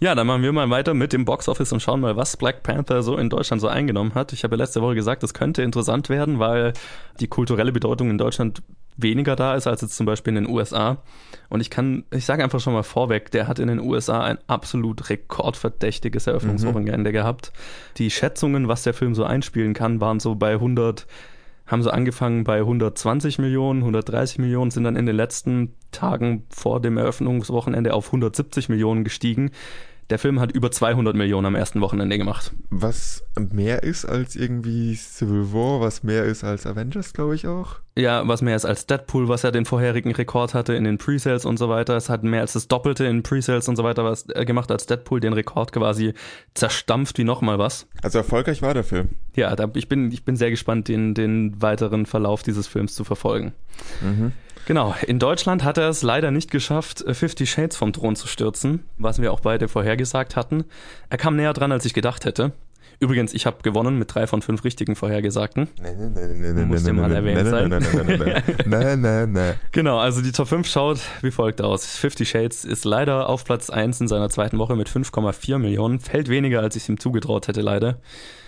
[0.03, 3.03] Ja, dann machen wir mal weiter mit dem Boxoffice und schauen mal, was Black Panther
[3.03, 4.33] so in Deutschland so eingenommen hat.
[4.33, 6.73] Ich habe ja letzte Woche gesagt, es könnte interessant werden, weil
[7.21, 8.63] die kulturelle Bedeutung in Deutschland
[8.97, 11.03] weniger da ist als jetzt zum Beispiel in den USA.
[11.51, 14.39] Und ich kann, ich sage einfach schon mal vorweg, der hat in den USA ein
[14.47, 17.15] absolut rekordverdächtiges Eröffnungswochenende mhm.
[17.15, 17.53] gehabt.
[17.99, 21.07] Die Schätzungen, was der Film so einspielen kann, waren so bei 100
[21.67, 26.81] haben sie angefangen bei 120 Millionen, 130 Millionen, sind dann in den letzten Tagen vor
[26.81, 29.53] dem Eröffnungswochenende auf 170 Millionen gestiegen.
[30.11, 32.53] Der Film hat über 200 Millionen am ersten Wochenende gemacht.
[32.69, 37.77] Was mehr ist als irgendwie Civil War, was mehr ist als Avengers, glaube ich auch.
[37.97, 41.45] Ja, was mehr ist als Deadpool, was ja den vorherigen Rekord hatte in den Presales
[41.45, 41.97] und so weiter.
[41.97, 44.87] Es hat mehr als das Doppelte in Presales und so weiter was äh, gemacht als
[44.87, 46.15] Deadpool, den Rekord quasi
[46.55, 47.87] zerstampft wie nochmal was.
[48.03, 49.11] Also erfolgreich war der Film.
[49.37, 53.05] Ja, da, ich, bin, ich bin sehr gespannt, den, den weiteren Verlauf dieses Films zu
[53.05, 53.53] verfolgen.
[54.01, 54.33] Mhm.
[54.67, 58.85] Genau, in Deutschland hat er es leider nicht geschafft, Fifty Shades vom Thron zu stürzen,
[58.99, 60.65] was wir auch beide vorhergesagt hatten.
[61.09, 62.53] Er kam näher dran, als ich gedacht hätte.
[63.03, 65.69] Übrigens, ich habe gewonnen mit drei von fünf richtigen Vorhergesagten.
[65.81, 67.71] Nein, nein, nein, nein, nein, Muss dir mal erwähnt sein.
[67.71, 69.55] Nein, nein, nein, nein, nein, nein.
[69.73, 71.97] Genau, also die Top 5 schaut wie folgt aus.
[71.97, 75.99] Fifty Shades ist leider auf Platz 1 in seiner zweiten Woche mit 5,4 Millionen.
[75.99, 77.97] Fällt weniger, als ich ihm zugetraut hätte, leider.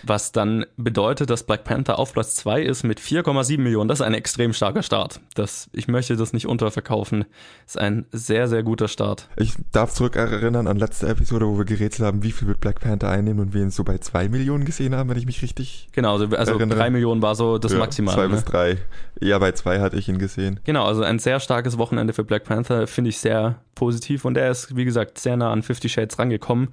[0.05, 3.87] Was dann bedeutet, dass Black Panther auf Platz 2 ist mit 4,7 Millionen.
[3.87, 5.21] Das ist ein extrem starker Start.
[5.35, 7.25] Das, ich möchte das nicht unterverkaufen.
[7.65, 9.29] Das ist ein sehr, sehr guter Start.
[9.37, 13.09] Ich darf zurückerinnern an letzte Episode, wo wir gerätselt haben, wie viel wird Black Panther
[13.09, 15.87] einnehmen und wir ihn so bei 2 Millionen gesehen haben, wenn ich mich richtig.
[15.93, 18.15] Genau, also, also drei Millionen war so das ja, Maximal.
[18.15, 18.29] Zwei ne?
[18.29, 18.77] bis drei.
[19.21, 20.59] Ja, bei zwei hatte ich ihn gesehen.
[20.65, 24.51] Genau, also ein sehr starkes Wochenende für Black Panther finde ich sehr positiv und er
[24.51, 26.69] ist, wie gesagt, sehr nah an Fifty Shades rangekommen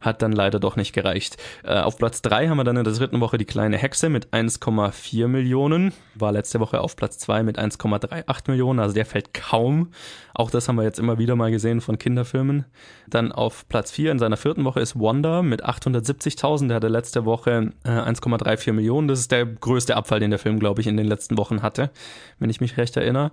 [0.00, 1.36] hat dann leider doch nicht gereicht.
[1.64, 4.28] Äh, auf Platz 3 haben wir dann in der dritten Woche die kleine Hexe mit
[4.28, 5.92] 1,4 Millionen.
[6.14, 9.90] War letzte Woche auf Platz 2 mit 1,38 Millionen, also der fällt kaum.
[10.34, 12.64] Auch das haben wir jetzt immer wieder mal gesehen von Kinderfilmen.
[13.08, 16.68] Dann auf Platz 4 in seiner vierten Woche ist Wonder mit 870.000.
[16.68, 19.08] Der hatte letzte Woche äh, 1,34 Millionen.
[19.08, 21.90] Das ist der größte Abfall, den der Film, glaube ich, in den letzten Wochen hatte,
[22.38, 23.32] wenn ich mich recht erinnere.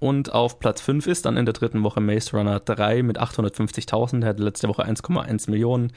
[0.00, 4.20] Und auf Platz 5 ist dann in der dritten Woche Maze Runner 3 mit 850.000.
[4.20, 5.92] Der hatte letzte Woche 1,1 Millionen.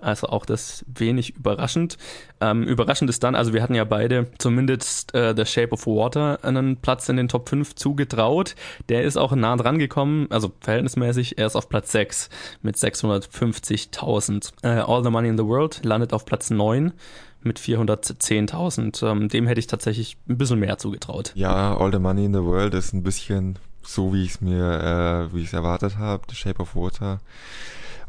[0.00, 1.98] Also auch das wenig überraschend.
[2.40, 6.38] Ähm, überraschend ist dann, also wir hatten ja beide zumindest äh, The Shape of Water
[6.42, 8.54] einen Platz in den Top 5 zugetraut.
[8.88, 12.30] Der ist auch nah dran gekommen, also verhältnismäßig, er ist auf Platz 6
[12.62, 14.52] mit 650.000.
[14.62, 16.92] Äh, All the Money in the World landet auf Platz 9
[17.48, 19.04] mit 410.000.
[19.10, 21.32] Ähm, dem hätte ich tatsächlich ein bisschen mehr zugetraut.
[21.34, 25.28] Ja, All the Money in the World ist ein bisschen so, wie ich es mir,
[25.30, 26.22] äh, wie ich es erwartet habe.
[26.28, 27.20] The Shape of Water.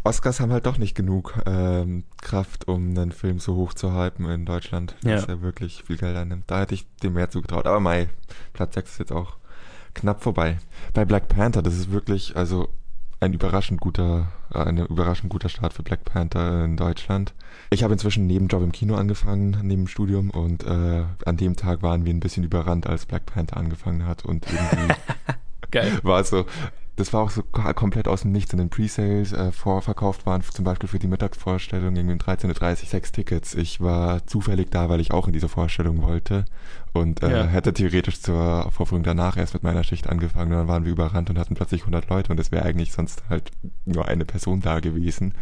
[0.04, 4.30] Oscars haben halt doch nicht genug ähm, Kraft, um einen Film so hoch zu hypen
[4.30, 5.16] in Deutschland, ja.
[5.16, 6.46] dass er wirklich viel Geld annimmt.
[6.48, 7.66] Da hätte ich dem mehr zugetraut.
[7.66, 8.10] Aber Mai,
[8.54, 9.38] Platz 6 ist jetzt auch
[9.94, 10.58] knapp vorbei.
[10.94, 12.70] Bei Black Panther, das ist wirklich, also
[13.20, 17.34] ein überraschend guter, äh, ein überraschend guter Start für Black Panther in Deutschland.
[17.70, 21.56] Ich habe inzwischen neben Job im Kino angefangen, neben dem Studium und äh, an dem
[21.56, 24.46] Tag waren wir ein bisschen überrannt, als Black Panther angefangen hat und
[25.72, 26.46] irgendwie war so,
[27.00, 30.66] das war auch so komplett aus dem Nichts in den Presales äh, vorverkauft waren, zum
[30.66, 33.56] Beispiel für die Mittagsvorstellung irgendwie um 13.30 Uhr sechs Tickets.
[33.56, 36.46] Ich war zufällig da, weil ich auch in diese Vorstellung wollte
[36.94, 37.46] und äh, ja.
[37.46, 40.52] hätte theoretisch zur Vorführung danach erst mit meiner Schicht angefangen.
[40.52, 43.52] Dann waren wir überrannt und hatten plötzlich 100 Leute und es wäre eigentlich sonst halt
[43.86, 45.36] nur eine Person da gewesen.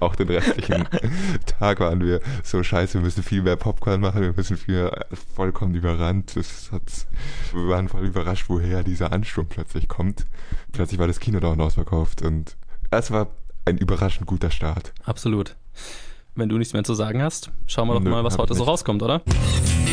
[0.00, 0.88] Auch den restlichen
[1.46, 4.90] Tag waren wir so scheiße, wir müssen viel mehr Popcorn machen, wir müssen viel
[5.34, 6.36] vollkommen überrannt.
[6.36, 7.06] Das hat,
[7.52, 10.24] wir waren voll überrascht, woher dieser Ansturm plötzlich kommt.
[10.72, 12.56] Plötzlich war das Kino dauernd ausverkauft und
[12.92, 13.26] es war
[13.64, 14.92] ein überraschend guter Start.
[15.04, 15.56] Absolut.
[16.36, 18.62] Wenn du nichts mehr zu sagen hast, schauen wir doch Nö, mal, was heute so
[18.62, 19.20] rauskommt, oder?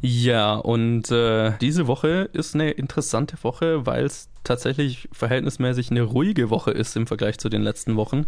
[0.00, 6.50] Ja, und äh, diese Woche ist eine interessante Woche, weil es tatsächlich verhältnismäßig eine ruhige
[6.50, 8.26] Woche ist im Vergleich zu den letzten Wochen.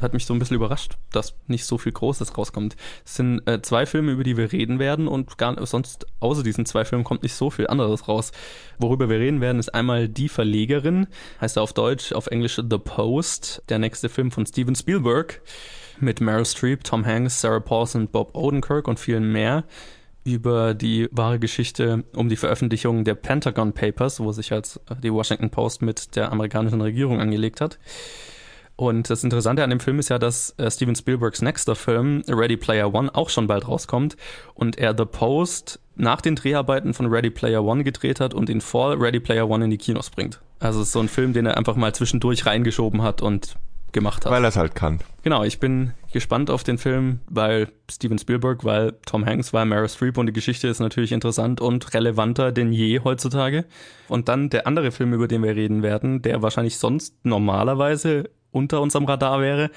[0.00, 2.76] Hat mich so ein bisschen überrascht, dass nicht so viel Großes rauskommt.
[3.04, 6.66] Es sind äh, zwei Filme, über die wir reden werden und gar sonst außer diesen
[6.66, 8.30] zwei Filmen kommt nicht so viel anderes raus.
[8.78, 11.06] Worüber wir reden werden, ist einmal Die Verlegerin,
[11.40, 15.40] heißt er auf Deutsch, auf Englisch The Post, der nächste Film von Steven Spielberg
[15.98, 19.64] mit Meryl Streep, Tom Hanks, Sarah Paulson, Bob Odenkirk und vielen mehr
[20.26, 25.12] über die wahre Geschichte um die Veröffentlichung der Pentagon Papers, wo sich als äh, die
[25.12, 27.78] Washington Post mit der amerikanischen Regierung angelegt hat.
[28.74, 32.56] Und das Interessante an dem Film ist ja, dass äh, Steven Spielbergs nächster Film, Ready
[32.56, 34.16] Player One, auch schon bald rauskommt
[34.54, 38.60] und er The Post nach den Dreharbeiten von Ready Player One gedreht hat und ihn
[38.60, 40.40] vor Ready Player One in die Kinos bringt.
[40.58, 43.56] Also es ist so ein Film, den er einfach mal zwischendurch reingeschoben hat und
[43.92, 44.32] gemacht hat.
[44.32, 44.98] Weil er es halt kann.
[45.22, 49.86] Genau, ich bin gespannt auf den Film, weil Steven Spielberg, weil Tom Hanks, weil Meryl
[49.86, 53.66] Streep und die Geschichte ist natürlich interessant und relevanter denn je heutzutage.
[54.08, 58.80] Und dann der andere Film, über den wir reden werden, der wahrscheinlich sonst normalerweise unter
[58.80, 59.70] unserem Radar wäre,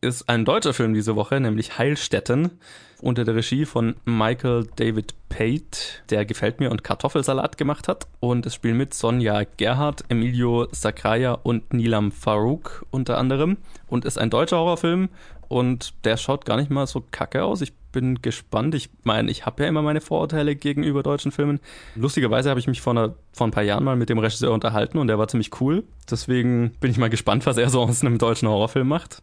[0.00, 2.58] ist ein deutscher Film diese Woche, nämlich Heilstätten
[3.02, 5.78] unter der Regie von Michael David Pate,
[6.10, 8.06] der gefällt mir und Kartoffelsalat gemacht hat.
[8.20, 13.58] Und es spielen mit Sonja Gerhardt, Emilio Sakraya und Nilam Farouk unter anderem.
[13.86, 15.08] Und ist ein deutscher Horrorfilm
[15.48, 17.60] und der schaut gar nicht mal so kacke aus.
[17.60, 18.74] Ich bin gespannt.
[18.74, 21.60] Ich meine, ich habe ja immer meine Vorurteile gegenüber deutschen Filmen.
[21.94, 24.98] Lustigerweise habe ich mich vor, einer, vor ein paar Jahren mal mit dem Regisseur unterhalten
[24.98, 25.84] und der war ziemlich cool.
[26.10, 29.22] Deswegen bin ich mal gespannt, was er so aus einem deutschen Horrorfilm macht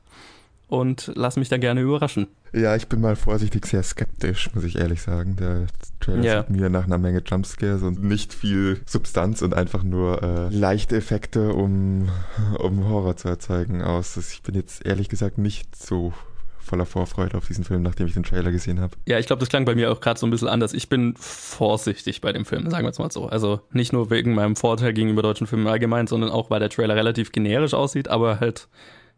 [0.74, 2.26] und lass mich da gerne überraschen.
[2.52, 5.36] Ja, ich bin mal vorsichtig sehr skeptisch, muss ich ehrlich sagen.
[5.36, 5.68] Der
[6.00, 6.42] Trailer yeah.
[6.42, 10.96] sieht mir nach einer Menge Jumpscares und nicht viel Substanz und einfach nur äh, leichte
[10.96, 12.10] Effekte, um,
[12.58, 14.18] um Horror zu erzeugen aus.
[14.18, 16.12] Ich bin jetzt ehrlich gesagt nicht so
[16.58, 18.96] voller Vorfreude auf diesen Film, nachdem ich den Trailer gesehen habe.
[19.06, 20.74] Ja, ich glaube, das klang bei mir auch gerade so ein bisschen anders.
[20.74, 23.28] Ich bin vorsichtig bei dem Film, sagen wir es mal so.
[23.28, 26.96] Also nicht nur wegen meinem Vorteil gegenüber deutschen Filmen allgemein, sondern auch, weil der Trailer
[26.96, 28.70] relativ generisch aussieht, aber halt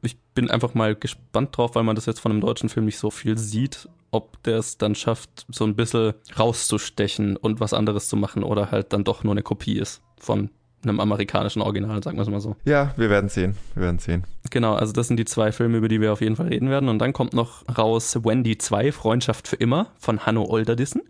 [0.02, 2.98] ich bin einfach mal gespannt drauf, weil man das jetzt von einem deutschen Film nicht
[2.98, 8.08] so viel sieht, ob der es dann schafft, so ein bisschen rauszustechen und was anderes
[8.08, 10.50] zu machen oder halt dann doch nur eine Kopie ist von
[10.84, 12.56] einem amerikanischen Original, sagen wir es mal so.
[12.66, 13.58] Ja, wir werden sehen.
[13.74, 14.24] Wir werden sehen.
[14.52, 16.90] Genau, also das sind die zwei Filme, über die wir auf jeden Fall reden werden.
[16.90, 21.02] Und dann kommt noch raus Wendy 2, Freundschaft für immer von Hanno Olderdissen.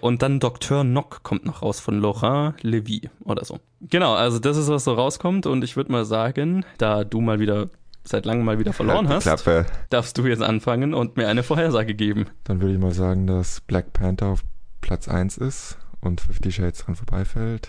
[0.00, 0.84] Und dann Dr.
[0.84, 3.58] Nock kommt noch raus von Laurent Levy oder so.
[3.80, 5.46] Genau, also das ist, was so rauskommt.
[5.46, 7.68] Und ich würde mal sagen, da du mal wieder
[8.08, 9.66] seit langem mal wieder verloren hast, Klappe.
[9.90, 12.26] darfst du jetzt anfangen und mir eine Vorhersage geben.
[12.44, 14.42] Dann würde ich mal sagen, dass Black Panther auf
[14.80, 17.68] Platz 1 ist und Fifty Shades dran vorbeifällt.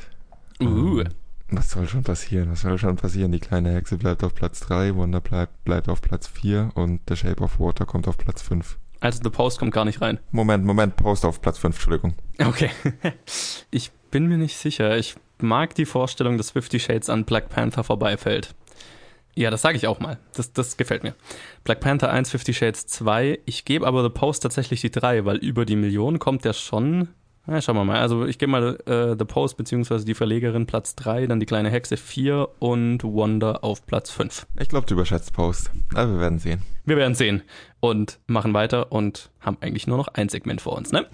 [0.62, 1.02] Uh.
[1.02, 1.10] Ähm,
[1.52, 2.52] was soll schon passieren?
[2.52, 3.32] Was soll schon passieren?
[3.32, 7.16] Die kleine Hexe bleibt auf Platz 3, Wonder bleibt, bleibt auf Platz 4 und The
[7.16, 8.78] Shape of Water kommt auf Platz 5.
[9.00, 10.20] Also The Post kommt gar nicht rein.
[10.32, 12.14] Moment, Moment, Post auf Platz 5, Entschuldigung.
[12.40, 12.70] Okay.
[13.72, 14.98] ich bin mir nicht sicher.
[14.98, 18.54] Ich mag die Vorstellung, dass Fifty Shades an Black Panther vorbeifällt.
[19.36, 20.18] Ja, das sage ich auch mal.
[20.34, 21.16] Das, das gefällt mir.
[21.64, 23.40] Black Panther 1, Fifty Shades 2.
[23.46, 27.10] Ich gebe aber The Post tatsächlich die 3, weil über die Million kommt der schon.
[27.46, 28.00] Na, schauen wir mal.
[28.00, 30.04] Also ich gebe mal äh, The Post bzw.
[30.04, 34.46] die Verlegerin Platz 3, dann die kleine Hexe 4 und Wonder auf Platz 5.
[34.60, 35.72] Ich glaube, du überschätzt Post.
[35.96, 36.62] Aber wir werden sehen.
[36.86, 37.42] Wir werden sehen.
[37.80, 41.08] Und machen weiter und haben eigentlich nur noch ein Segment vor uns, ne?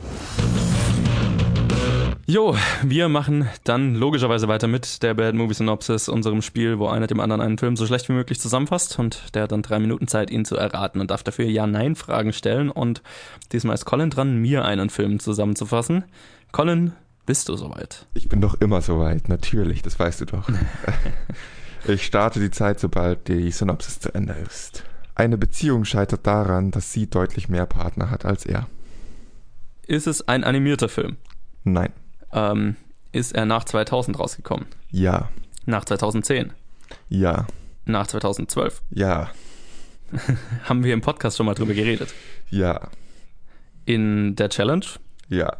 [2.27, 7.05] Jo, wir machen dann logischerweise weiter mit der Bad Movie Synopsis, unserem Spiel, wo einer
[7.05, 10.07] dem anderen einen Film so schlecht wie möglich zusammenfasst und der hat dann drei Minuten
[10.07, 13.03] Zeit, ihn zu erraten und darf dafür Ja-Nein-Fragen stellen und
[13.51, 16.03] diesmal ist Colin dran, mir einen Film zusammenzufassen.
[16.51, 16.93] Colin,
[17.27, 18.07] bist du soweit?
[18.15, 20.49] Ich bin doch immer soweit, natürlich, das weißt du doch.
[21.87, 24.83] ich starte die Zeit, sobald die Synopsis zu Ende ist.
[25.13, 28.65] Eine Beziehung scheitert daran, dass sie deutlich mehr Partner hat als er.
[29.85, 31.17] Ist es ein animierter Film?
[31.63, 31.93] Nein.
[32.35, 32.75] Ähm,
[33.11, 34.67] ist er nach 2000 rausgekommen?
[34.91, 35.29] Ja.
[35.65, 36.51] Nach 2010?
[37.09, 37.47] Ja.
[37.85, 38.81] Nach 2012?
[38.91, 39.31] Ja.
[40.65, 42.13] Haben wir im Podcast schon mal drüber geredet?
[42.49, 42.89] Ja.
[43.85, 44.85] In der Challenge?
[45.29, 45.57] Ja.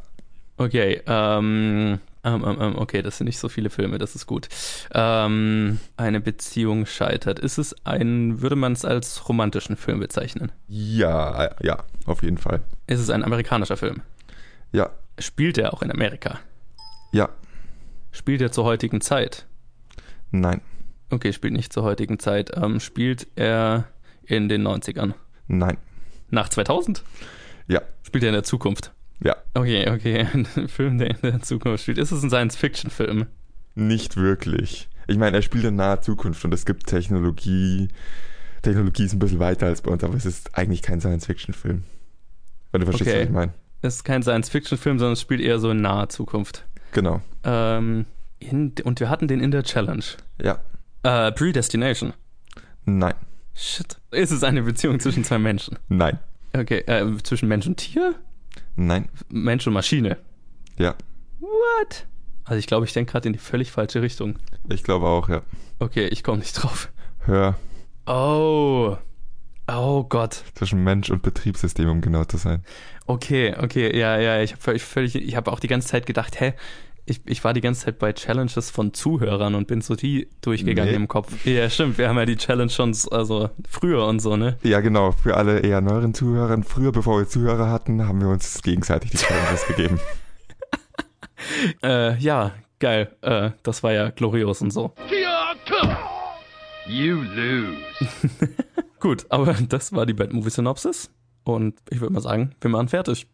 [0.58, 4.50] Okay, ähm, ähm, ähm, ähm okay, das sind nicht so viele Filme, das ist gut.
[4.94, 7.40] Ähm, eine Beziehung scheitert.
[7.40, 10.52] Ist es ein, würde man es als romantischen Film bezeichnen?
[10.68, 12.62] Ja, ja, auf jeden Fall.
[12.88, 14.02] Ist es ein amerikanischer Film?
[14.72, 14.90] Ja.
[15.20, 16.40] Spielt er auch in Amerika?
[17.16, 17.30] Ja.
[18.12, 19.46] Spielt er zur heutigen Zeit?
[20.32, 20.60] Nein.
[21.10, 22.52] Okay, spielt nicht zur heutigen Zeit.
[22.58, 23.86] Ähm, spielt er
[24.26, 25.14] in den 90ern?
[25.48, 25.78] Nein.
[26.30, 27.04] Nach 2000?
[27.68, 27.82] Ja.
[28.04, 28.92] Spielt er in der Zukunft?
[29.24, 29.38] Ja.
[29.54, 30.28] Okay, okay.
[30.34, 32.00] Ein Film, der in der Zukunft spielt.
[32.00, 33.28] Ist es ein Science-Fiction-Film?
[33.76, 34.90] Nicht wirklich.
[35.08, 37.88] Ich meine, er spielt in naher Zukunft und es gibt Technologie.
[38.62, 41.84] Technologie ist ein bisschen weiter als bei uns, aber es ist eigentlich kein Science-Fiction-Film.
[42.74, 43.20] Wenn du verstehst, okay.
[43.20, 43.54] was ich meine.
[43.84, 46.66] Es ist kein Science-Fiction-Film, sondern es spielt eher so in naher Zukunft.
[46.96, 47.20] Genau.
[47.44, 48.06] Ähm,
[48.40, 50.06] in, und wir hatten den in der Challenge.
[50.42, 50.60] Ja.
[51.04, 52.14] Äh, Predestination.
[52.86, 53.16] Nein.
[53.54, 53.98] Shit.
[54.12, 55.78] Ist es eine Beziehung zwischen zwei Menschen?
[55.90, 56.20] Nein.
[56.54, 58.16] Okay, äh, zwischen Mensch und Tier?
[58.78, 59.10] Nein.
[59.28, 60.18] Mensch und Maschine?
[60.78, 60.96] Ja.
[61.42, 62.08] What?
[62.46, 64.38] Also ich glaube, ich denke gerade in die völlig falsche Richtung.
[64.70, 65.42] Ich glaube auch, ja.
[65.80, 66.90] Okay, ich komme nicht drauf.
[67.26, 67.56] Hör.
[68.06, 68.96] Oh.
[69.68, 70.44] Oh Gott.
[70.54, 72.64] Zwischen Mensch und Betriebssystem, um genau zu sein.
[73.08, 76.40] Okay, okay, ja, ja, ich habe völlig, völlig, ich habe auch die ganze Zeit gedacht,
[76.40, 76.54] hä,
[77.06, 80.92] ich, ich war die ganze Zeit bei Challenges von Zuhörern und bin so die durchgegangen
[80.92, 80.96] nee.
[80.96, 81.46] im Kopf.
[81.46, 84.58] Ja, stimmt, wir haben ja die Challenge schon also früher und so, ne?
[84.64, 86.62] Ja, genau, für alle eher neueren Zuhörer.
[86.64, 90.00] Früher, bevor wir Zuhörer hatten, haben wir uns gegenseitig die Challenges gegeben.
[91.84, 93.16] Äh, ja, geil.
[93.22, 94.94] Äh, das war ja glorios und so.
[96.88, 97.78] You lose.
[99.00, 101.12] Gut, aber das war die Bad Movie Synopsis.
[101.44, 103.28] Und ich würde mal sagen, wir machen fertig.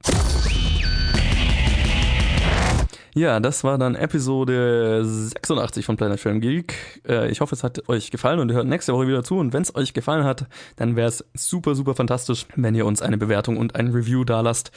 [3.14, 7.02] Ja, das war dann Episode 86 von Planet Film Geek.
[7.06, 9.38] Äh, ich hoffe, es hat euch gefallen und ihr hört nächste Woche wieder zu.
[9.38, 10.46] Und wenn es euch gefallen hat,
[10.78, 14.40] dann wäre es super, super fantastisch, wenn ihr uns eine Bewertung und ein Review da
[14.40, 14.72] lasst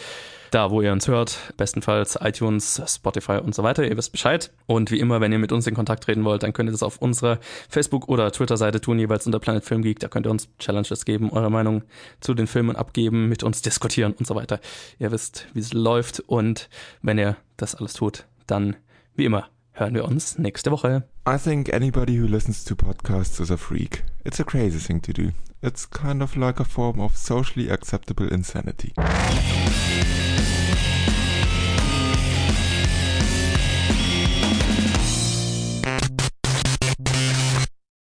[0.51, 1.53] da, wo ihr uns hört.
[1.57, 3.85] Bestenfalls iTunes, Spotify und so weiter.
[3.85, 4.53] Ihr wisst Bescheid.
[4.67, 6.83] Und wie immer, wenn ihr mit uns in Kontakt treten wollt, dann könnt ihr das
[6.83, 7.39] auf unserer
[7.69, 10.01] Facebook- oder Twitter-Seite tun, jeweils unter Planet Film Geek.
[10.01, 11.83] Da könnt ihr uns Challenges geben, eure Meinung
[12.21, 14.61] zu den Filmen abgeben, mit uns diskutieren und so weiter.
[14.99, 16.21] Ihr wisst, wie es läuft.
[16.21, 16.69] Und
[17.03, 18.77] wenn ihr das alles tut, dann,
[19.15, 21.05] wie immer, hören wir uns nächste Woche.
[21.29, 24.05] I think anybody who listens to podcasts is a freak.
[24.25, 25.31] It's a crazy thing to do.
[25.67, 28.93] It's kind of like a form of socially acceptable insanity.